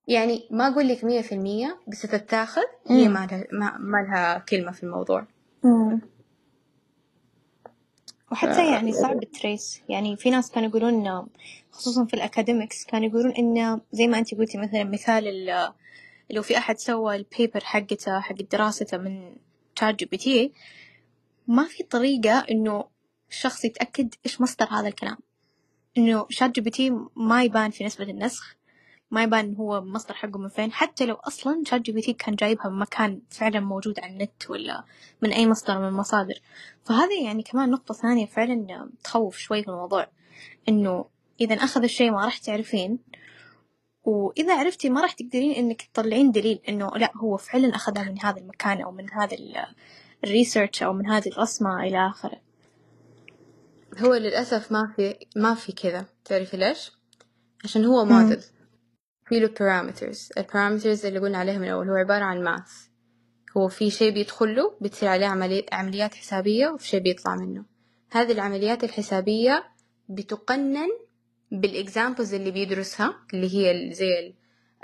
يعني 0.09 0.49
ما 0.51 0.69
أقول 0.69 0.89
لك 0.89 1.05
مية 1.05 1.21
في 1.21 1.35
المية 1.35 1.79
بس 1.89 2.03
تتاخذ. 2.03 2.63
هي 2.89 3.09
مم. 3.09 3.15
ما 3.15 3.27
لها, 3.31 3.47
ما, 3.79 3.99
لها 3.99 4.39
كلمة 4.39 4.73
في 4.73 4.83
الموضوع. 4.83 5.27
امم 5.65 6.01
وحتى 8.33 8.73
يعني 8.73 8.93
صعب 8.93 9.23
ال 9.23 9.32
trace. 9.32 9.83
يعني 9.89 10.17
في 10.17 10.31
ناس 10.31 10.51
كانوا 10.51 10.69
يقولون 10.69 11.27
خصوصا 11.71 12.05
في 12.05 12.15
ال 12.15 12.22
academics 12.22 12.85
كانوا 12.85 13.09
يقولون 13.09 13.33
إنه 13.33 13.81
زي 13.93 14.07
ما 14.07 14.19
أنت 14.19 14.35
قلتي 14.35 14.59
مثلا 14.59 14.85
مثال 14.85 15.29
ال- 15.29 15.73
لو 16.31 16.43
في 16.43 16.59
أحد 16.59 16.79
سوى 16.79 17.17
ال 17.17 17.24
paper 17.24 17.61
حقته 17.65 18.21
حق 18.21 18.35
دراسته 18.53 18.99
من 18.99 19.37
ChatGPT 19.81 20.53
ما 21.47 21.65
في 21.65 21.83
طريقة 21.83 22.39
إنه 22.51 22.85
الشخص 23.31 23.65
يتأكد 23.65 24.15
إيش 24.27 24.41
مصدر 24.41 24.67
هذا 24.67 24.89
الكلام. 24.89 25.19
إنه 25.99 26.27
ChatGPT 26.31 26.91
ما 27.17 27.45
يبان 27.45 27.71
في 27.71 27.85
نسبة 27.85 28.05
النسخ. 28.05 28.56
ما 29.11 29.23
يبان 29.23 29.55
هو 29.55 29.81
مصدر 29.81 30.15
حقه 30.15 30.39
من 30.39 30.49
فين. 30.49 30.73
حتى 30.73 31.07
لو 31.07 31.15
أصلا 31.15 31.63
ChatGPT 31.67 32.13
كان 32.13 32.35
جايبها 32.35 32.69
من 32.69 32.79
مكان 32.79 33.21
فعلا 33.31 33.61
موجود 33.61 34.01
على 34.01 34.13
النت 34.13 34.51
ولا 34.51 34.85
من 35.23 35.33
أي 35.33 35.47
مصدر 35.47 35.79
من 35.79 35.89
المصادر. 35.89 36.41
فهذه 36.85 37.25
يعني 37.25 37.43
كمان 37.43 37.71
نقطة 37.71 37.95
ثانية 37.95 38.27
فعلا 38.27 38.89
تخوف 39.05 39.39
شوي 39.39 39.63
في 39.63 39.69
الموضوع. 39.69 40.07
إنه 40.69 41.05
إذا 41.41 41.55
أخذ 41.55 41.83
الشيء 41.83 42.11
ما 42.11 42.25
راح 42.25 42.39
تعرفين 42.39 42.99
وإذا 44.05 44.59
عرفتي 44.59 44.91
ما 44.91 45.01
راح 45.01 45.13
تقدرين 45.13 45.53
إنك 45.53 45.83
تطلعين 45.83 46.31
دليل 46.31 46.61
إنه 46.69 46.91
لا 46.97 47.13
هو 47.17 47.37
فعلا 47.37 47.77
أخذها 47.77 48.05
من 48.05 48.19
هذا 48.23 48.39
المكان 48.39 48.81
أو 48.83 48.93
من 48.93 49.11
هذا 49.13 49.37
ال 50.25 50.31
research 50.31 50.83
أو 50.83 50.93
من 50.93 51.07
هذه 51.07 51.29
الرسمة 51.29 51.83
إلى 51.87 52.09
آخره. 52.09 52.41
هو 53.99 54.15
للأسف 54.15 54.73
ما 54.73 54.93
في 54.97 55.27
ما 55.37 55.55
في 55.55 55.73
كذا. 55.73 56.07
تعرفي 56.25 56.57
ليش؟ 56.57 56.93
عشان 57.65 57.85
هو 57.85 58.05
مم. 58.05 58.41
في 59.29 59.41
له 59.41 59.49
parameters. 59.49 60.29
ال 60.39 60.45
parameters 60.45 61.07
اللي 61.07 61.19
قلنا 61.19 61.39
عليها 61.39 61.59
من 61.59 61.65
الأول 61.65 61.89
هو 61.91 61.95
عبارة 61.97 62.25
عن 62.25 62.43
math 62.43 62.71
هو 63.57 63.69
في 63.69 63.91
شيء 63.91 64.13
بيدخل 64.15 64.57
له 64.57 64.77
بتصير 64.81 65.09
عليه 65.09 65.27
عملي... 65.27 65.67
عمليات 65.73 66.15
حسابية 66.15 66.69
وفي 66.69 66.89
شيء 66.89 67.01
بيطلع 67.01 67.35
منه. 67.37 67.65
هذه 68.13 68.33
العمليات 68.33 68.85
الحسابية 68.85 69.65
بتقنن 70.09 70.89
بال 71.53 71.69
examples 71.69 72.35
اللي 72.35 72.51
بيدرسها 72.51 73.15
اللي 73.35 73.55
هي 73.55 73.71
ال- 73.71 73.95
زي 73.95 74.19
ال- 74.19 74.35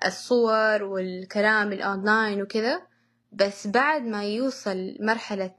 الصور 0.07 0.83
والكلام 0.85 1.73
الأونلاين 1.73 2.43
وكذا. 2.43 2.83
بس 3.33 3.67
بعد 3.67 4.03
ما 4.03 4.25
يوصل 4.25 4.97
مرحلة 5.01 5.55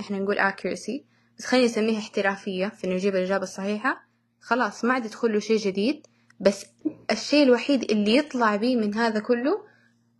إحنا 0.00 0.18
نقول 0.18 0.38
accuracy 0.38 1.02
بس 1.38 1.46
خلينا 1.46 1.66
نسميها 1.66 1.98
احترافية 1.98 2.66
في 2.68 2.84
إنه 2.86 2.94
يجيب 2.94 3.16
الإجابة 3.16 3.42
الصحيحة. 3.42 4.08
خلاص 4.40 4.84
ما 4.84 4.92
عاد 4.94 5.04
يدخل 5.04 5.32
له 5.32 5.38
شيء 5.38 5.56
جديد. 5.58 6.06
بس 6.40 6.66
الشيء 7.10 7.42
الوحيد 7.42 7.90
اللي 7.90 8.16
يطلع 8.16 8.56
بيه 8.56 8.76
من 8.76 8.94
هذا 8.94 9.20
كله 9.20 9.64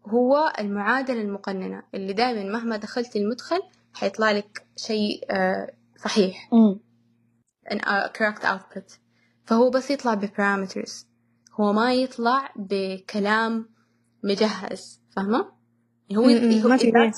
هو 0.06 0.52
المعادلة 0.58 1.22
المقننة 1.22 1.82
اللي 1.94 2.12
دائما 2.12 2.44
مهما 2.52 2.76
دخلت 2.76 3.16
المدخل 3.16 3.60
حيطلع 3.94 4.30
لك 4.30 4.66
شيء 4.76 5.24
آه، 5.30 5.72
صحيح. 5.96 6.50
an 7.70 7.78
uh, 7.78 8.08
correct 8.08 8.44
output. 8.44 8.98
فهو 9.44 9.70
بس 9.70 9.90
يطلع 9.90 10.14
ببارامترز 10.14 11.06
هو 11.52 11.72
ما 11.72 11.94
يطلع 11.94 12.52
بكلام 12.56 13.68
مجهز 14.24 15.00
فاهمة؟ 15.16 15.52
هو 16.16 16.22
ما 16.68 16.76
في 16.76 17.10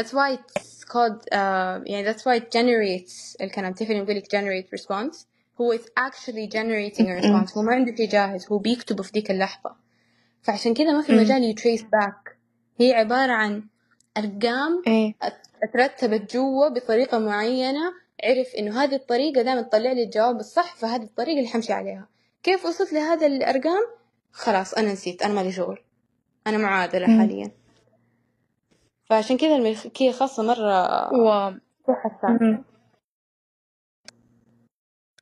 that's 0.00 0.12
why 0.12 0.36
yeah. 0.36 0.60
it's 0.60 0.84
called 0.84 1.22
uh, 1.32 1.82
يعني 1.86 2.12
that's 2.12 2.22
why 2.22 2.36
it 2.36 2.50
generates 2.50 3.36
الكلام. 3.40 3.72
تعرفين 3.72 3.96
يقول 3.96 4.16
لك 4.16 4.24
generate 4.24 4.78
response 4.80 5.26
هو 5.60 5.76
it's 5.76 5.88
actually 6.00 6.48
generating 6.50 7.06
a 7.06 7.22
response. 7.22 7.56
هو 7.56 7.62
ما 7.62 7.72
عنده 7.72 7.96
شيء 7.96 8.08
جاهز. 8.08 8.46
هو 8.52 8.58
بيكتبه 8.58 9.02
في 9.02 9.12
ديك 9.12 9.30
اللحظة. 9.30 9.76
فعشان 10.42 10.74
كذا 10.74 10.92
ما 10.92 11.02
في 11.02 11.12
مجال 11.12 11.44
يتريس 11.44 11.82
باك 11.82 12.38
هي 12.80 12.94
عبارة 12.94 13.32
عن 13.32 13.64
أرقام 14.16 14.82
إيه. 14.86 15.14
أترتبت 15.62 16.34
جوا 16.34 16.68
بطريقة 16.68 17.18
معينة. 17.18 17.92
عرف 18.24 18.54
إنه 18.58 18.82
هذه 18.82 18.94
الطريقة 18.94 19.42
دائما 19.42 19.62
تطلع 19.62 19.92
لي 19.92 20.02
الجواب 20.02 20.36
الصح 20.36 20.74
فهذه 20.74 21.02
الطريقة 21.02 21.38
اللي 21.38 21.48
حمشي 21.48 21.72
عليها. 21.72 22.08
كيف 22.42 22.66
وصلت 22.66 22.92
لهذا 22.92 23.26
الأرقام؟ 23.26 23.86
خلاص 24.32 24.74
أنا 24.74 24.92
نسيت. 24.92 25.22
أنا 25.22 25.34
مالي 25.34 25.52
شغل. 25.52 25.78
أنا 26.46 26.58
معادلة 26.58 27.06
مم. 27.06 27.20
حاليا. 27.20 27.50
فعشان 29.04 29.36
كذا 29.36 29.56
الملكية 29.56 30.08
الخاصة 30.08 30.42
مرة 30.42 31.12
و 31.14 31.52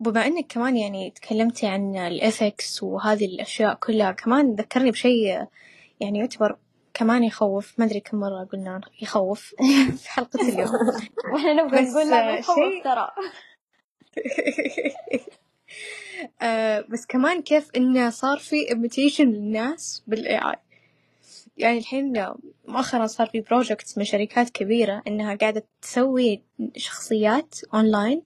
حساسة 0.00 0.06
مم. 0.06 0.12
بما 0.12 0.26
إنك 0.26 0.46
كمان 0.48 0.76
يعني 0.76 1.10
تكلمتي 1.10 1.66
عن 1.66 1.96
الاثكس 1.96 2.82
وهذه 2.82 3.24
الأشياء 3.26 3.74
كلها 3.74 4.12
كمان 4.12 4.54
ذكرني 4.54 4.90
بشيء 4.90 5.44
يعني 6.00 6.18
يعتبر 6.18 6.56
كمان 6.94 7.24
يخوف. 7.24 7.74
ما 7.78 7.84
أدري 7.84 8.00
كم 8.00 8.16
مرة 8.20 8.44
قلنا 8.52 8.80
يخوف 9.02 9.54
في 10.02 10.10
حلقة 10.10 10.40
اليوم. 10.48 10.68
إحنا 11.36 11.52
نبغى 11.52 11.80
نقول 11.80 12.10
لا 12.10 12.40
شيء- 12.40 12.84
ترى. 12.84 13.08
آه، 16.42 16.84
بس 16.88 17.06
كمان 17.06 17.42
كيف 17.42 17.70
إنه 17.76 18.10
صار 18.10 18.38
في 18.38 18.56
imitation 18.66 19.20
للناس 19.20 20.02
بال 20.06 20.36
AI 20.38 20.56
يعني 21.56 21.78
الحين 21.78 22.26
مؤخرا 22.68 23.06
صار 23.06 23.26
في 23.26 23.40
projects 23.40 23.98
من 23.98 24.04
شركات 24.04 24.50
كبيرة 24.50 25.02
إنها 25.06 25.34
قاعدة 25.34 25.64
تسوي 25.82 26.42
شخصيات 26.76 27.54
اونلاين 27.74 28.22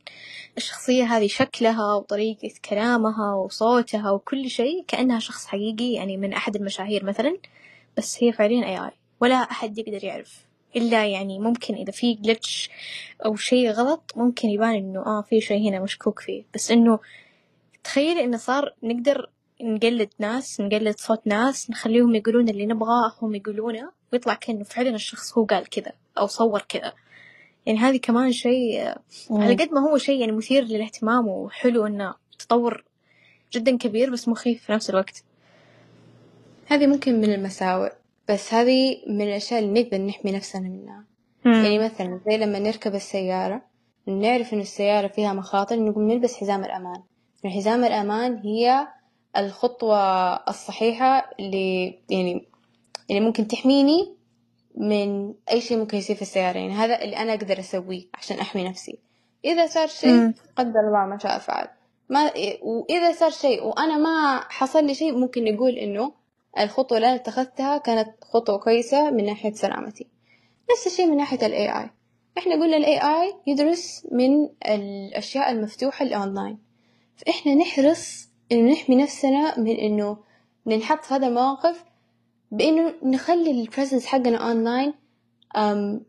الشخصية 0.56 1.04
هذه 1.04 1.26
شكلها 1.26 1.94
وطريقة 1.94 2.50
كلامها 2.70 3.34
وصوتها 3.34 4.10
وكل 4.10 4.50
شيء 4.50 4.84
كأنها 4.88 5.18
شخص 5.18 5.46
حقيقي 5.46 5.92
يعني 5.92 6.16
من 6.16 6.32
أحد 6.32 6.56
المشاهير 6.56 7.04
مثلا 7.04 7.36
بس 7.96 8.22
هي 8.22 8.32
فعليا 8.32 8.64
AI 8.66 8.90
ولا 9.20 9.34
أحد 9.34 9.78
يقدر 9.78 10.04
يعرف. 10.04 10.46
إلا 10.76 11.06
يعني 11.06 11.38
ممكن 11.38 11.74
إذا 11.74 11.92
في 11.92 12.14
glitch 12.14 12.70
أو 13.24 13.36
شيء 13.36 13.70
غلط 13.70 14.12
ممكن 14.16 14.48
يبان 14.48 14.74
إنه 14.74 15.00
آه 15.06 15.22
في 15.22 15.40
شيء 15.40 15.68
هنا 15.68 15.80
مشكوك 15.80 16.20
فيه. 16.20 16.44
بس 16.54 16.70
إنه 16.70 16.98
تخيلي 17.84 18.24
إنه 18.24 18.36
صار 18.36 18.74
نقدر 18.82 19.30
نقلد 19.62 20.10
ناس 20.18 20.60
نقلد 20.60 20.98
صوت 20.98 21.26
ناس 21.26 21.70
نخليهم 21.70 22.14
يقولون 22.14 22.48
اللي 22.48 22.66
نبغاه 22.66 23.12
هم 23.22 23.34
يقولونه 23.34 23.90
ويطلع 24.12 24.34
كأنه 24.34 24.64
فعلا 24.64 24.94
الشخص 24.94 25.38
هو 25.38 25.44
قال 25.44 25.68
كذا 25.68 25.92
أو 26.18 26.26
صور 26.26 26.62
كذا. 26.68 26.92
يعني 27.66 27.78
هذه 27.78 27.96
كمان 27.96 28.32
شيء 28.32 28.94
على 29.30 29.54
قد 29.54 29.72
ما 29.72 29.80
هو 29.90 29.98
شيء 29.98 30.20
يعني 30.20 30.32
مثير 30.32 30.64
للاهتمام 30.64 31.28
وحلو 31.28 31.86
إنه 31.86 32.14
تطور 32.38 32.84
جدا 33.52 33.76
كبير 33.76 34.10
بس 34.10 34.28
مخيف 34.28 34.64
في 34.64 34.72
نفس 34.72 34.90
الوقت. 34.90 35.24
هذه 36.66 36.86
ممكن 36.86 37.20
من 37.20 37.32
المساوئ 37.32 37.90
بس 38.28 38.54
هذه 38.54 38.96
من 39.08 39.22
الأشياء 39.22 39.60
اللي 39.60 39.82
نقدر 39.82 39.98
نحمي 39.98 40.32
نفسنا 40.32 40.68
منها. 40.68 41.04
يعني 41.44 41.78
مثلا 41.78 42.20
زي 42.26 42.36
لما 42.36 42.58
نركب 42.58 42.94
السيارة 42.94 43.62
نعرف 44.06 44.54
إن 44.54 44.60
السيارة 44.60 45.08
فيها 45.08 45.32
مخاطر 45.32 45.76
نقوم 45.76 46.10
نلبس 46.10 46.36
حزام 46.36 46.64
الأمان. 46.64 47.02
حزام 47.44 47.84
الأمان 47.84 48.36
هي 48.36 48.88
الخطوة 49.36 49.98
الصحيحة 50.34 51.30
اللي 51.40 51.98
يعني 52.10 52.46
اللي 53.10 53.20
ممكن 53.20 53.46
تحميني 53.46 54.16
من 54.74 55.34
أي 55.50 55.60
شيء 55.60 55.78
ممكن 55.78 55.98
يصير 55.98 56.16
في 56.16 56.22
السيارة. 56.22 56.58
يعني 56.58 56.72
هذا 56.72 57.02
اللي 57.02 57.16
أنا 57.16 57.34
أقدر 57.34 57.58
أسويه 57.60 58.06
عشان 58.14 58.38
أحمي 58.38 58.68
نفسي. 58.68 58.98
إذا 59.44 59.66
صار 59.66 59.86
شيء. 59.86 60.32
قدر 60.56 60.80
الله 60.80 61.06
ما 61.06 61.18
شاء 61.22 61.38
فعل. 61.38 61.68
ما 62.08 62.32
وإذا 62.62 63.12
صار 63.12 63.30
شيء 63.30 63.64
وأنا 63.64 63.96
ما 63.98 64.40
حصل 64.48 64.84
لي 64.84 64.94
شيء 64.94 65.18
ممكن 65.18 65.44
نقول 65.44 65.72
إنه 65.72 66.12
الخطوة 66.58 66.98
اللي 66.98 67.08
أنا 67.08 67.16
اتخذتها 67.16 67.78
كانت 67.78 68.24
خطوة 68.24 68.58
كويسة 68.58 69.10
من 69.10 69.24
ناحية 69.24 69.52
سلامتي. 69.52 70.06
نفس 70.72 70.86
الشيء 70.86 71.06
من 71.06 71.16
ناحية 71.16 71.46
ال 71.46 71.52
AI 71.52 71.90
إحنا 72.38 72.54
قلنا 72.54 72.76
ال 72.76 73.00
AI 73.00 73.34
يدرس 73.46 74.06
من 74.12 74.48
الأشياء 74.66 75.50
المفتوحة 75.50 76.04
الأونلاين 76.04 76.58
فإحنا 77.16 77.54
نحرص 77.54 78.29
إنه 78.52 78.72
نحمي 78.72 78.96
نفسنا 78.96 79.58
من 79.58 79.76
إنه 79.76 80.16
ننحط 80.66 81.04
في 81.04 81.14
هذا 81.14 81.26
المواقف 81.26 81.84
بإنه 82.50 82.94
نخلي 83.02 83.50
ال 83.50 83.56
presence 83.56 84.06
حقنا 84.06 84.36
أونلاين 84.48 84.94
أم 85.56 86.00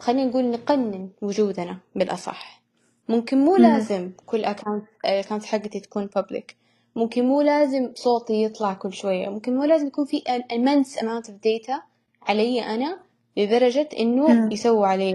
خلينا 0.00 0.24
نقول 0.24 0.50
نقنن 0.50 1.10
وجودنا 1.22 1.78
بالأصح 1.94 2.62
ممكن 3.08 3.38
مو. 3.38 3.56
لازم 3.56 4.10
كل 4.26 4.44
account 4.44 4.84
ال 5.04 5.09
account 5.09 5.44
حقتي 5.44 5.80
تكون 5.80 6.08
public 6.18 6.54
ممكن 6.96 7.24
مو 7.24 7.40
لازم 7.40 7.92
صوتي 7.94 8.42
يطلع 8.42 8.74
كل 8.74 8.92
شوية 8.92 9.28
ممكن 9.28 9.56
مو 9.56 9.64
لازم 9.64 9.86
يكون 9.86 10.04
في 10.04 10.20
immense 10.52 10.98
amount 11.00 11.26
of 11.28 11.32
data 11.32 11.74
علي 12.22 12.62
أنا 12.62 12.98
لدرجة 13.36 13.88
إنه. 13.98 14.52
يسووا 14.52 14.86
علي 14.86 15.14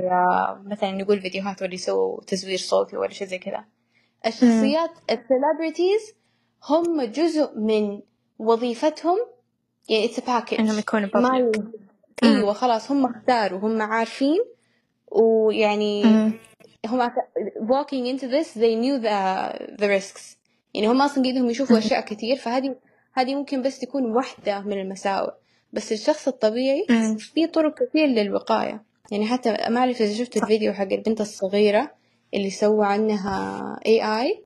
مثلا 0.65 0.91
نقول 0.91 1.21
فيديوهات 1.21 1.61
ولا 1.61 1.73
يسووا 1.73 2.21
تزوير 2.23 2.57
صوتي 2.57 2.97
ولا 2.97 3.11
شيء 3.11 3.27
زي 3.27 3.37
كذا 3.37 3.65
الشخصيات 4.25 4.91
السليبرتيز 5.09 6.13
هم 6.69 7.01
جزء 7.01 7.59
من 7.59 8.01
وظيفتهم. 8.39 9.17
يعني 9.89 10.07
a 10.07 10.21
package. 10.21 10.59
إنهم 10.59 10.79
يكونوا 10.79 11.09
ما 11.15 11.51
إيوه 12.23 12.53
خلاص 12.53 12.91
هم 12.91 13.05
اختاروا 13.05 13.59
هم 13.59 13.81
عارفين. 13.81 14.45
ويعني. 15.11 16.03
هم 16.85 17.09
walking 17.59 18.05
into 18.13 18.27
this 18.27 18.53
they 18.53 18.75
knew 18.75 18.99
the 18.99 19.51
the 19.81 19.87
risks. 19.87 20.35
يعني 20.73 20.87
هم 20.87 21.01
أصلا 21.01 21.23
قاعدين 21.23 21.49
يشوفوا 21.49 21.77
أشياء 21.77 22.01
كثير 22.01 22.35
فهذه 22.35 22.75
هذه 23.13 23.35
ممكن 23.35 23.61
بس 23.61 23.79
تكون 23.79 24.15
واحدة 24.15 24.59
من 24.61 24.81
المساوئ. 24.81 25.31
بس 25.73 25.91
الشخص 25.91 26.27
الطبيعي. 26.27 26.85
في 27.17 27.47
طرق 27.47 27.83
كثير 27.83 28.05
للوقاية. 28.05 28.83
يعني 29.11 29.25
حتى 29.25 29.57
ما 29.69 29.79
أعرف 29.79 30.01
إذا 30.01 30.13
شفت 30.13 30.37
الفيديو 30.37 30.73
حق 30.73 30.91
البنت 30.91 31.21
الصغيرة. 31.21 31.91
اللي 32.35 32.49
سوى 32.49 32.85
عنها 32.85 33.75
AI 33.85 34.37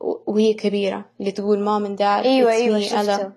وهي 0.00 0.54
كبيرة 0.54 1.04
اللي 1.20 1.30
تقول 1.32 1.60
مام 1.60 1.86
and 1.86 1.98
dad 1.98 2.02
أيوه 2.02 2.52
أيوه 2.52 2.80
شفته؟ 2.80 3.32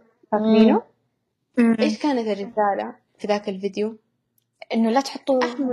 مم. 1.58 1.76
إيش 1.80 2.00
كانت 2.00 2.28
الرسالة 2.28 2.96
في 3.18 3.28
ذاك 3.28 3.50
الفيديو؟ 3.50 3.98
إنه 4.74 4.89
لا 4.89 5.02
تحطوا 5.02 5.44
نفسكم 5.44 5.72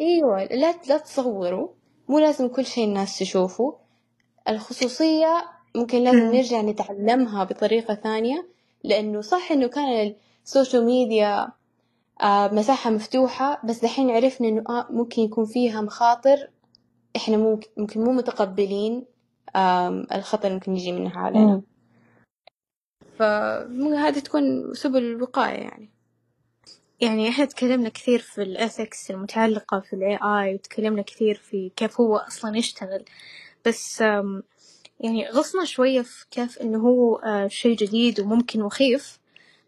أيوه 0.00 0.44
لا 0.44 0.74
لا 0.88 0.98
تصوروا 0.98 1.68
مو 2.08 2.18
لازم 2.18 2.48
كل 2.48 2.64
شيء 2.64 2.84
الناس 2.84 3.18
تشوفه 3.18 3.76
الخصوصية 4.48 5.44
ممكن 5.74 5.98
لازم. 5.98 6.18
نرجع 6.18 6.60
نتعلمها 6.60 7.44
بطريقة 7.44 7.94
ثانية 7.94 8.48
لأنه 8.84 9.20
صح 9.20 9.52
إنه 9.52 9.66
كان 9.66 10.14
السوشيال 10.44 10.84
ميديا 10.84 11.48
آه 12.22 12.48
مساحة 12.48 12.90
مفتوحة 12.90 13.60
بس 13.64 13.80
دحين 13.80 14.10
عرفنا 14.10 14.48
إنه 14.48 14.64
آه 14.68 14.86
ممكن 14.90 15.22
يكون 15.22 15.44
فيها 15.46 15.80
مخاطر 15.80 16.50
إحنا 17.16 17.36
ممكن, 17.36 17.68
ممكن 17.76 18.04
مو 18.04 18.12
متقبلين 18.12 19.06
الخطر 20.14 20.44
اللي 20.44 20.54
ممكن 20.54 20.76
يجي 20.76 20.92
منها 20.92 21.18
علينا. 21.18 21.62
فهذه 23.18 24.18
تكون 24.18 24.74
سبل 24.74 25.02
الوقاية 25.02 25.58
يعني. 25.58 25.90
يعني 27.00 27.28
إحنا 27.28 27.44
تكلمنا 27.44 27.88
كثير 27.88 28.18
في 28.18 28.42
ال 28.42 28.52
ethics 28.52 29.10
المتعلقة 29.10 29.80
في 29.80 29.92
ال 29.92 30.18
AI 30.22 30.54
وتكلمنا 30.54 31.02
كثير 31.02 31.34
في 31.34 31.70
كيف 31.76 32.00
هو 32.00 32.16
أصلا 32.16 32.56
يشتغل. 32.56 33.04
بس 33.66 34.00
يعني 35.00 35.28
غصنا 35.30 35.64
شوية 35.64 36.02
في 36.02 36.26
كيف 36.30 36.58
إنه 36.58 36.78
هو 36.78 37.16
آه، 37.16 37.48
شيء 37.48 37.76
جديد 37.76 38.20
وممكن 38.20 38.62
مخيف 38.62 39.18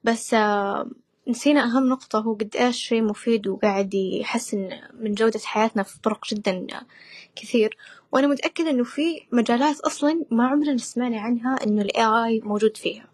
بس 0.05 0.35
نسينا 1.29 1.65
أهم 1.65 1.89
نقطة 1.89 2.19
هو 2.21 2.35
قد 2.35 2.57
إيش 2.57 2.77
شيء 2.77 3.03
مفيد 3.03 3.47
وقاعد 3.49 3.95
يحسن 3.95 4.71
من 5.01 5.15
جودة 5.15 5.41
حياتنا 5.45 5.83
في 5.83 6.01
طرق 6.01 6.27
جدا 6.27 6.67
كثير. 7.37 7.77
وأنا 8.13 8.27
متأكدة 8.27 8.71
إنه 8.71 8.85
في 8.85 9.21
مجالات 9.33 9.81
أصلا 9.81 10.25
ما 10.31 10.47
عمرنا 10.47 10.77
سمعنا 10.77 11.21
عنها 11.21 11.57
إنه 11.67 11.83
ال 11.83 12.05
AI 12.05 12.41
موجود 12.41 12.77
فيها. 12.77 13.05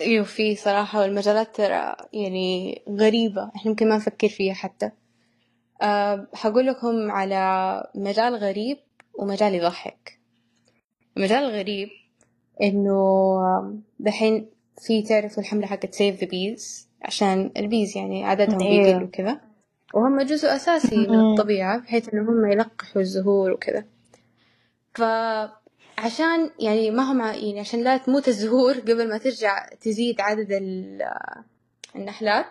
إيوه 0.00 0.24
في 0.24 0.56
صراحة 0.56 1.00
والمجالات 1.00 1.56
ترى 1.56 1.96
يعني 2.12 2.82
غريبة 2.88 3.50
إحنا 3.56 3.70
ممكن 3.70 3.88
ما 3.88 3.96
نفكر 3.96 4.28
فيها 4.28 4.54
حتى. 4.54 4.90
أه 5.82 6.28
حقول 6.34 6.66
لكم 6.66 7.10
على 7.10 7.82
مجال 7.94 8.34
غريب 8.34 8.78
ومجال 9.14 9.54
يضحك. 9.54 10.18
المجال 11.16 11.44
الغريب 11.44 11.88
إنه 12.62 13.38
دحين 13.98 14.50
في 14.80 15.02
تعرفوا 15.02 15.42
الحملة 15.42 15.66
حقت 15.66 15.94
save 15.94 16.20
the 16.20 16.26
bees 16.26 16.85
عشان 17.02 17.52
ال 17.56 17.64
bees 17.64 17.96
يعني 17.96 18.24
عددهم 18.24 18.60
أيوة. 18.62 18.84
بيقل 18.86 19.02
وكذا 19.04 19.40
وهم 19.94 20.20
جزء 20.20 20.56
أساسي 20.56 20.96
من. 20.96 21.14
الطبيعة 21.20 21.78
بحيث 21.80 22.14
إنه 22.14 22.30
هم 22.30 22.50
يلقحوا 22.52 23.02
الزهور 23.02 23.50
وكذا 23.52 23.84
فعشان 24.94 26.50
يعني 26.60 26.90
ما 26.90 27.12
هم 27.12 27.20
يعني 27.20 27.60
عشان 27.60 27.82
لا 27.84 27.96
تموت 27.96 28.28
الزهور 28.28 28.74
قبل 28.88 29.08
ما 29.08 29.18
ترجع 29.18 29.66
تزيد 29.80 30.20
عدد 30.20 30.52
ال- 30.52 31.02
النحلات 31.96 32.46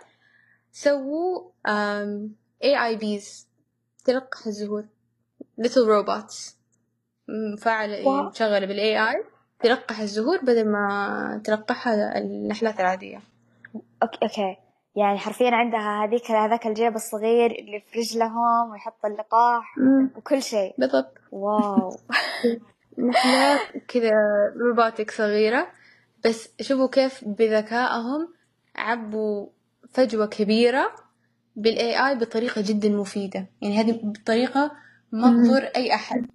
سووا 0.72 1.50
آم، 1.68 2.36
AI 2.64 2.84
bees 2.84 3.26
تلقح 4.06 4.48
الزهور 4.48 4.86
little 5.62 5.88
robots 5.88 6.54
مفعلة. 7.54 8.30
مشغلة 8.30 8.66
بال 8.66 8.80
AI 8.98 9.26
تلقح 9.60 10.00
الزهور 10.00 10.38
بدل 10.38 10.72
ما 10.72 11.42
تلقحها 11.44 12.18
النحلات 12.18 12.80
العادية 12.80 13.22
okay 14.04 14.18
okay. 14.24 14.58
يعني 14.96 15.18
حرفيا 15.18 15.52
عندها 15.52 16.04
هذيك 16.04 16.32
هذاك 16.32 16.68
الجيب 16.68 16.96
الصغير 16.96 17.52
اللي 17.52 17.84
في 17.92 18.00
رجلهم 18.00 18.72
ويحط 18.72 19.06
اللقاح 19.06 19.76
وكل 20.16 20.42
شيء. 20.42 20.76
بالضبط. 20.78 21.18
wow. 21.32 21.96
نحلات 23.10 23.60
كذا 23.88 24.12
robotic 24.62 25.12
صغيرة 25.12 25.68
بس 26.26 26.50
شوفوا 26.62 26.90
كيف 26.90 27.24
بذكائهم 27.26 28.34
عبوا 28.76 29.48
فجوة 29.94 30.26
كبيرة 30.26 30.92
بال 31.56 32.08
AI 32.08 32.16
بطريقة 32.16 32.64
جدا 32.66 32.90
مفيدة. 32.90 33.48
يعني 33.62 33.80
هذه 33.80 34.00
بطريقة 34.04 34.72
ما 35.12 35.44
تضر 35.44 35.64
أي 35.64 35.96
أحد. 35.96 36.26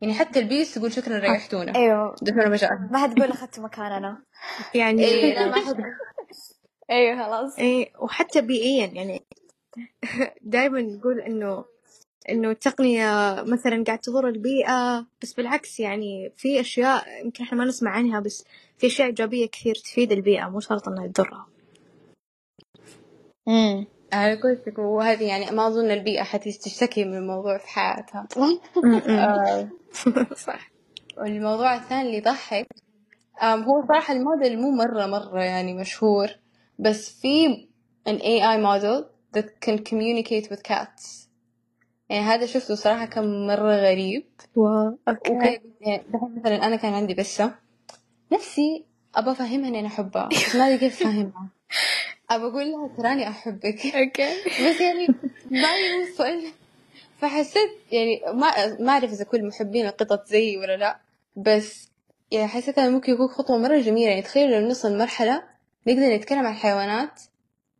يعني 0.00 0.14
حتى 0.14 0.38
ال 0.40 0.47
bees 0.47 0.74
تقول 0.74 0.92
شكرا 0.92 1.18
ريحتونا. 1.18 1.74
أيوه. 1.74 2.14
دفعنا 2.22 2.48
مشاعر 2.48 2.78
ما 2.90 2.98
حتقول 2.98 3.30
أخذتوا 3.30 3.64
مكاننا. 3.64 4.22
يعني 4.74 5.04
إيه 5.04 5.34
لا 5.34 5.46
ما 5.46 5.54
حد 5.54 5.76
أيوه 6.90 7.26
خلاص. 7.26 7.58
إيه 7.58 7.92
وحتى 7.98 8.40
بيئيا 8.40 8.86
يعني 8.86 9.22
دائما 10.42 10.80
نقول 10.80 11.20
إنه 11.20 11.64
إنه 12.30 12.50
التقنية 12.50 13.42
مثلا 13.42 13.84
قاعد 13.86 13.98
تضر 13.98 14.28
البيئة 14.28 15.06
بس 15.22 15.32
بالعكس 15.32 15.80
يعني 15.80 16.32
في 16.36 16.60
أشياء 16.60 17.24
يمكن 17.24 17.44
إحنا 17.44 17.58
ما 17.58 17.64
نسمع 17.64 17.90
عنها 17.90 18.20
بس 18.20 18.44
في 18.78 18.86
أشياء 18.86 19.08
إيجابية 19.08 19.46
كثير 19.46 19.74
تفيد 19.74 20.12
البيئة 20.12 20.48
مو 20.48 20.60
شرط 20.60 20.88
إنها 20.88 21.06
تضرها. 21.06 21.46
امم 23.48 23.86
على 24.12 24.40
قولتك 24.40 24.78
وهذه 24.78 25.24
يعني 25.24 25.56
ما 25.56 25.66
أظن 25.66 25.90
البيئة 25.90 26.22
حتشتكي 26.22 27.04
من 27.04 27.16
الموضوع 27.16 27.58
في 27.58 27.68
حياتها. 27.68 28.28
آه، 29.08 29.68
صح. 30.46 30.70
والموضوع 31.18 31.74
الثاني 31.74 32.02
اللي 32.02 32.16
يضحك 32.16 32.66
هو 33.42 33.86
صراحة 33.88 34.14
الموديل 34.14 34.60
مو 34.60 34.70
مرة 34.70 35.06
مرة 35.06 35.42
يعني 35.42 35.74
مشهور. 35.74 36.28
بس 36.78 37.20
في 37.20 37.66
an 38.08 38.18
AI 38.18 38.58
model 38.58 39.04
that 39.36 39.46
can 39.66 39.78
communicate 39.78 40.50
with 40.50 40.62
cats. 40.62 41.28
يعني 42.08 42.24
هذا 42.24 42.46
شفته 42.46 42.74
صراحة 42.74 43.04
كان 43.06 43.46
مرة 43.46 43.76
غريب. 43.76 44.24
wow 44.56 44.98
وكيف 45.08 45.60
يعني 45.80 46.04
مثلا 46.12 46.66
أنا 46.66 46.76
كان 46.76 46.94
عندي 46.94 47.14
بسة. 47.14 47.54
نفسي 48.32 48.84
أبى 49.14 49.30
أفهمها 49.30 49.68
إني 49.68 49.80
أنا 49.80 49.88
أحبها. 49.88 50.28
بس 50.28 50.56
ما 50.56 50.66
أدري 50.66 50.78
كيف 50.78 51.02
أفهمها. 51.02 51.48
أبى 52.30 52.44
أقول 52.44 52.70
لها 52.70 52.88
تراني 52.96 53.28
أحبك. 53.28 53.86
okay. 53.86 54.34
بس 54.68 54.80
يعني 54.80 55.06
ما 55.50 55.68
يوصل. 55.76 56.42
فحسيت 57.18 57.70
يعني 57.92 58.20
ما 58.26 58.76
ما 58.80 58.92
أعرف 58.92 59.12
إذا 59.12 59.24
كل 59.24 59.46
محبين 59.46 59.86
القطط 59.86 60.26
زيي 60.26 60.56
ولا 60.56 60.76
لا. 60.76 61.00
بس 61.36 61.88
يعني 62.30 62.48
حسيت 62.48 62.78
إنه 62.78 62.90
ممكن 62.90 63.12
يكون 63.12 63.28
خطوة 63.28 63.58
مرة 63.58 63.78
جميلة. 63.78 64.10
يعني 64.10 64.22
تخيلوا 64.22 64.60
لو 64.60 64.66
نوصل 64.66 64.98
مرحلة 64.98 65.53
نقدر 65.86 66.14
نتكلم 66.16 66.38
عن 66.46 66.52
الحيوانات 66.52 67.20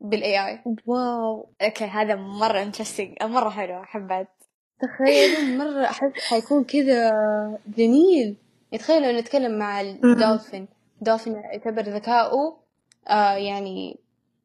بال 0.00 0.46
AI 0.46 0.60
wow. 0.86 1.48
okay 1.62 1.84
هذا 1.84 2.14
مرة 2.14 2.62
interesting 2.62 3.22
مرة 3.22 3.50
حلو 3.50 3.82
حبيت 3.84 4.28
تخيلوا 4.80 5.40
مرة 5.64 5.84
أحس 5.84 6.12
حيكون 6.28 6.64
كذا 6.64 7.10
جميل. 7.76 8.36
تخيلوا 8.78 9.12
لو 9.12 9.18
نتكلم 9.18 9.58
مع 9.58 9.80
الدولفين 9.80 10.68
الدولفين 11.00 11.32
يعتبر 11.34 11.82
ذكاؤه 11.82 12.56
آه 13.08 13.34
يعني 13.34 13.96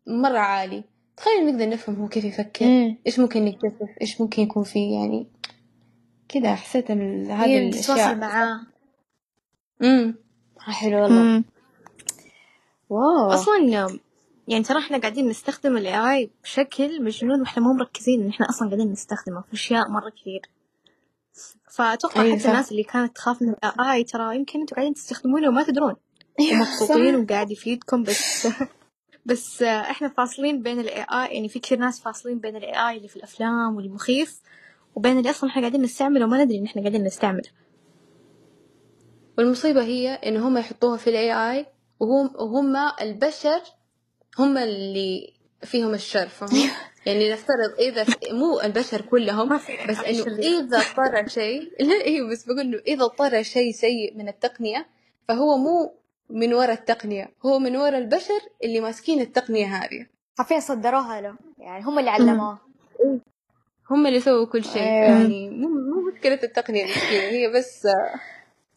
مرة 0.08 0.40
عالي. 0.40 0.84
تخيل 1.18 1.46
نقدر 1.46 1.70
نفهم 1.70 1.96
هو 1.96 2.08
كيف 2.08 2.26
يفكر. 2.26 2.66
مم. 2.66 2.98
إيش 3.08 3.20
ممكن 3.20 3.46
نكتشف 3.46 3.90
إيش 4.02 4.22
ممكن 4.22 4.42
يكون 4.42 4.64
فيه؟ 4.64 5.00
يعني 5.00 5.28
كذا 6.30 6.56
حسيت 6.56 6.92
هذه 6.92 7.46
هي 7.46 7.70
تتواصل 7.70 7.94
الأشياء. 7.94 8.16
معاه. 8.16 8.60
امم 9.84 10.16
حلو 10.60 11.04
والله. 11.04 11.44
wow. 12.90 13.32
أصلا 13.32 14.00
يعني 14.48 14.64
ترى 14.64 14.80
إحنا 14.80 14.98
قاعدين 14.98 15.30
نستخدم 15.30 15.78
ال 15.78 16.14
AI 16.14 16.30
بشكل 16.44 17.04
مجنون 17.04 17.42
وإحنا 17.42 17.64
مو 17.64 17.74
مركزين 17.74 18.22
إن 18.22 18.30
إحنا 18.30 18.50
أصلا 18.50 18.68
قاعدين 18.68 18.92
نستخدمه 18.92 19.42
في 19.42 19.54
أشياء 19.54 19.90
مرة 19.90 20.10
كثير. 20.10 20.42
فأتوقع 21.72 22.22
أي 22.22 22.32
حتى 22.32 22.40
صح. 22.40 22.50
الناس 22.50 22.72
اللي 22.72 22.84
كانت 22.84 23.16
تخاف 23.16 23.42
من 23.42 23.50
ال 23.50 23.94
AI 23.94 24.04
ترى 24.04 24.36
يمكن 24.36 24.60
أنتم 24.60 24.76
قاعدين 24.76 24.94
تستخدمونه 24.94 25.48
وما 25.48 25.64
تدرون. 25.64 25.96
ومبسوطين 26.40 27.16
وقاعد 27.16 27.52
يفيدكم 27.52 28.04
بس 28.04 28.48
بس 29.26 29.64
إحنا 29.64 30.08
فاصلين 30.08 30.62
بين 30.62 30.80
ال 30.80 31.02
AI 31.02 31.36
يعني 31.36 31.50
في 31.50 31.60
كثير 31.60 31.78
ناس 31.78 32.02
فاصلين 32.02 32.40
بين 32.40 32.56
ال 32.56 32.90
AI 32.90 32.98
اللي 32.98 33.08
في 33.08 33.16
الأفلام 33.16 33.76
والمخيف 33.76 34.42
وبين 34.96 35.18
اللي 35.18 35.30
أصلا 35.30 35.50
إحنا 35.50 35.62
قاعدين 35.62 35.82
نستعمله 35.82 36.26
وما 36.26 36.44
ندري 36.44 36.58
إن 36.58 36.66
إحنا 36.66 36.82
قاعدين 36.82 37.04
نستعمله. 37.04 37.50
والمصيبة 39.38 39.84
هي 39.84 40.10
إن 40.14 40.38
هم 40.38 40.58
يحطوها 40.58 40.98
في 40.98 41.10
ال 41.10 41.34
AI 41.34 41.66
وهم 42.00 42.32
وهم 42.36 42.76
البشر 43.02 43.62
هم 44.40 44.58
اللي 44.58 45.34
فيهم 45.64 45.94
الشر 45.94 46.28
فهم 46.28 46.50
يعني 47.06 47.32
نفترض 47.32 47.80
إذا 47.80 48.06
مو 48.32 48.62
البشر 48.62 49.02
كلهم 49.02 49.56
بس 49.90 49.98
شرير. 50.02 50.38
إذا 50.38 50.84
طرى 50.98 51.30
شيء 51.30 51.62
لا 51.90 52.02
إيه 52.02 52.24
بس 52.32 52.46
بقول 52.46 52.60
إنه 52.60 52.78
إذا 52.88 53.08
طرى 53.08 53.44
شيء 53.44 53.72
سيء 53.72 54.18
من 54.18 54.28
التقنية 54.28 54.86
فهو 55.28 55.58
مو 55.58 55.94
من 56.30 56.54
وراء 56.54 56.72
التقنية 56.72 57.30
هو 57.46 57.60
من 57.60 57.76
وراء 57.76 57.98
البشر 57.98 58.40
اللي 58.64 58.80
ماسكين 58.80 59.22
التقنية 59.22 59.66
هذه 59.66 60.06
حرفيا 60.38 60.60
صدروها 60.60 61.22
له 61.22 61.36
يعني 61.58 61.84
هم 61.84 62.00
اللي 62.00 62.10
علموه 62.10 62.60
هم 63.92 64.08
اللي 64.08 64.20
سووا 64.20 64.46
كل 64.46 64.64
شيء 64.64 64.82
أيوة. 64.82 65.20
يعني 65.20 65.50
مو 65.50 65.68
مو 65.68 66.12
مشكلة 66.12 66.40
التقنية 66.44 66.84
المسكينة 66.84 67.24
هي 67.24 67.52
بس 67.52 67.88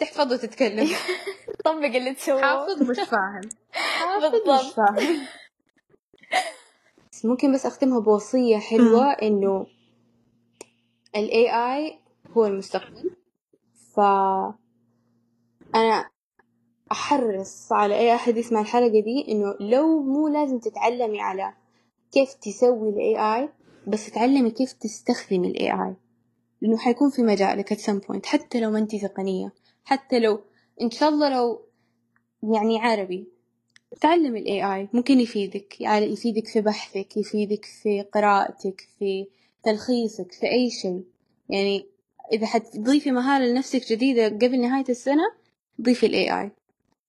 تحفظ 0.04 0.32
وتتكلم. 0.32 0.88
طبق 1.64 1.84
اللي 1.84 2.14
تسووه 2.14 2.42
حافظ 2.42 2.82
مش 2.82 2.96
فاهم. 2.96 3.48
حافظ 3.72 4.34
مش. 4.34 4.74
فاهم. 4.74 5.26
بس 7.12 7.24
ممكن 7.24 7.54
بس 7.54 7.66
أختمها 7.66 8.00
بوصية 8.00 8.58
حلوة 8.58 9.12
إنه 9.12 9.66
ال 11.16 11.30
AI 11.30 11.94
هو 12.36 12.46
المستقبل. 12.46 13.10
ف 13.94 14.00
أنا 15.74 16.10
أحرص 16.92 17.72
على 17.72 17.98
أي 17.98 18.14
أحد 18.14 18.36
يسمع 18.36 18.60
الحلقة 18.60 19.00
دي 19.00 19.24
إنه 19.28 19.56
لو 19.60 20.02
مو 20.02 20.28
لازم 20.28 20.58
تتعلمي 20.58 21.20
على 21.20 21.54
كيف 22.12 22.32
تسوي 22.34 22.88
ال 22.88 23.16
AI 23.16 23.48
بس 23.88 24.10
تعلمي 24.10 24.50
كيف 24.50 24.72
تستخدمي 24.72 25.48
ال 25.48 25.56
AI 25.56 25.94
لأنه 26.62 26.78
حيكون 26.78 27.10
في 27.10 27.22
مجالك 27.22 27.74
at 27.74 27.76
some 27.76 28.06
point 28.08 28.26
حتى 28.26 28.60
لو 28.60 28.70
ما 28.70 28.78
أنتي 28.78 28.98
تقنية. 28.98 29.52
حتى 29.84 30.18
لو 30.18 30.40
إن 30.82 30.90
شاء 30.90 31.08
الله 31.08 31.28
لو 31.28 31.60
يعني 32.54 32.78
عربي. 32.80 33.24
تعلم 34.00 34.36
ال 34.36 34.44
AI 34.46 34.94
ممكن 34.94 35.20
يفيدك 35.20 35.80
يعني 35.80 36.06
يفيدك 36.06 36.48
في 36.48 36.60
بحثك 36.60 37.16
يفيدك 37.16 37.64
في 37.64 38.02
قراءتك 38.02 38.80
في 38.98 39.26
تلخيصك 39.64 40.32
في 40.32 40.46
أي 40.52 40.70
شيء. 40.70 41.04
يعني 41.48 41.86
إذا 42.32 42.46
حتضيفي 42.46 43.10
مهارة 43.10 43.44
لنفسك 43.44 43.92
جديدة 43.92 44.26
قبل 44.28 44.60
نهاية 44.60 44.84
السنة 44.88 45.32
ضيفي 45.80 46.06
ال 46.06 46.14
AI 46.28 46.50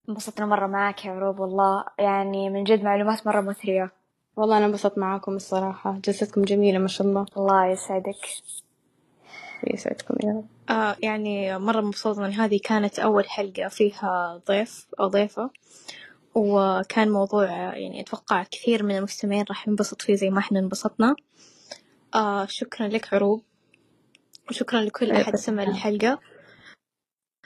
انبسطنا 0.10 0.46
مرة 0.46 0.68
معك 0.68 1.06
يا 1.06 1.12
عروب 1.12 1.40
والله 1.40 1.86
يعني 2.00 2.50
من 2.50 2.64
جد 2.64 2.84
معلومات 2.84 3.28
مرة 3.28 3.42
مثرية. 3.42 3.92
والله 4.38 4.58
أنا 4.58 4.66
انبسطت 4.66 4.98
معاكم 4.98 5.36
الصراحة 5.36 6.00
جلستكم 6.06 6.42
جميلة 6.42 6.80
ما 6.80 6.88
شاء 6.88 7.08
الله. 7.08 7.26
الله 7.38 7.66
يسعدك. 7.72 8.16
يسعدكم 9.74 10.16
يا 10.24 10.30
رب. 10.30 10.46
آه 10.70 10.96
يعني 11.00 11.60
مرة 11.60 11.82
مبسوطة 11.82 12.26
إن 12.26 12.32
هذه 12.32 12.60
كانت 12.64 13.00
أول 13.00 13.30
حلقة 13.30 13.68
فيها 13.68 14.42
ضيف 14.48 14.88
أو 15.00 15.08
ضيفة. 15.08 15.50
وكان 16.36 17.12
موضوع 17.12 17.46
يعني 17.46 18.02
أتوقع 18.02 18.44
كثير 18.44 18.84
من 18.84 18.98
المستمعين 18.98 19.46
راح 19.50 19.68
ينبسط 19.68 20.02
فيه 20.02 20.16
زي 20.16 20.30
ما 20.30 20.40
إحنا 20.40 20.60
انبسطنا. 20.60 21.16
آه 22.16 22.46
شكرا 22.46 22.88
لك 22.88 23.14
عروب. 23.14 23.44
وشكرا 24.50 24.82
لكل 24.82 25.12
أحد 25.12 25.36
سمع. 25.36 25.64
الحلقة. 25.64 26.20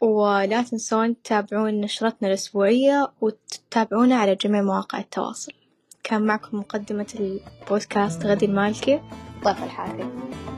ولا 0.01 0.61
تنسون 0.61 1.21
تتابعون 1.21 1.81
نشرتنا 1.81 2.27
الأسبوعية 2.27 3.13
وتتابعونا 3.21 4.15
على 4.15 4.35
جميع 4.35 4.61
مواقع 4.61 4.99
التواصل. 4.99 5.53
كان 6.03 6.25
معكم 6.25 6.57
مقدمة 6.57 7.07
البودكاست 7.19 8.25
غدي 8.25 8.45
المالكي. 8.45 9.01
ضيف 9.43 9.63
الحافي. 9.63 10.56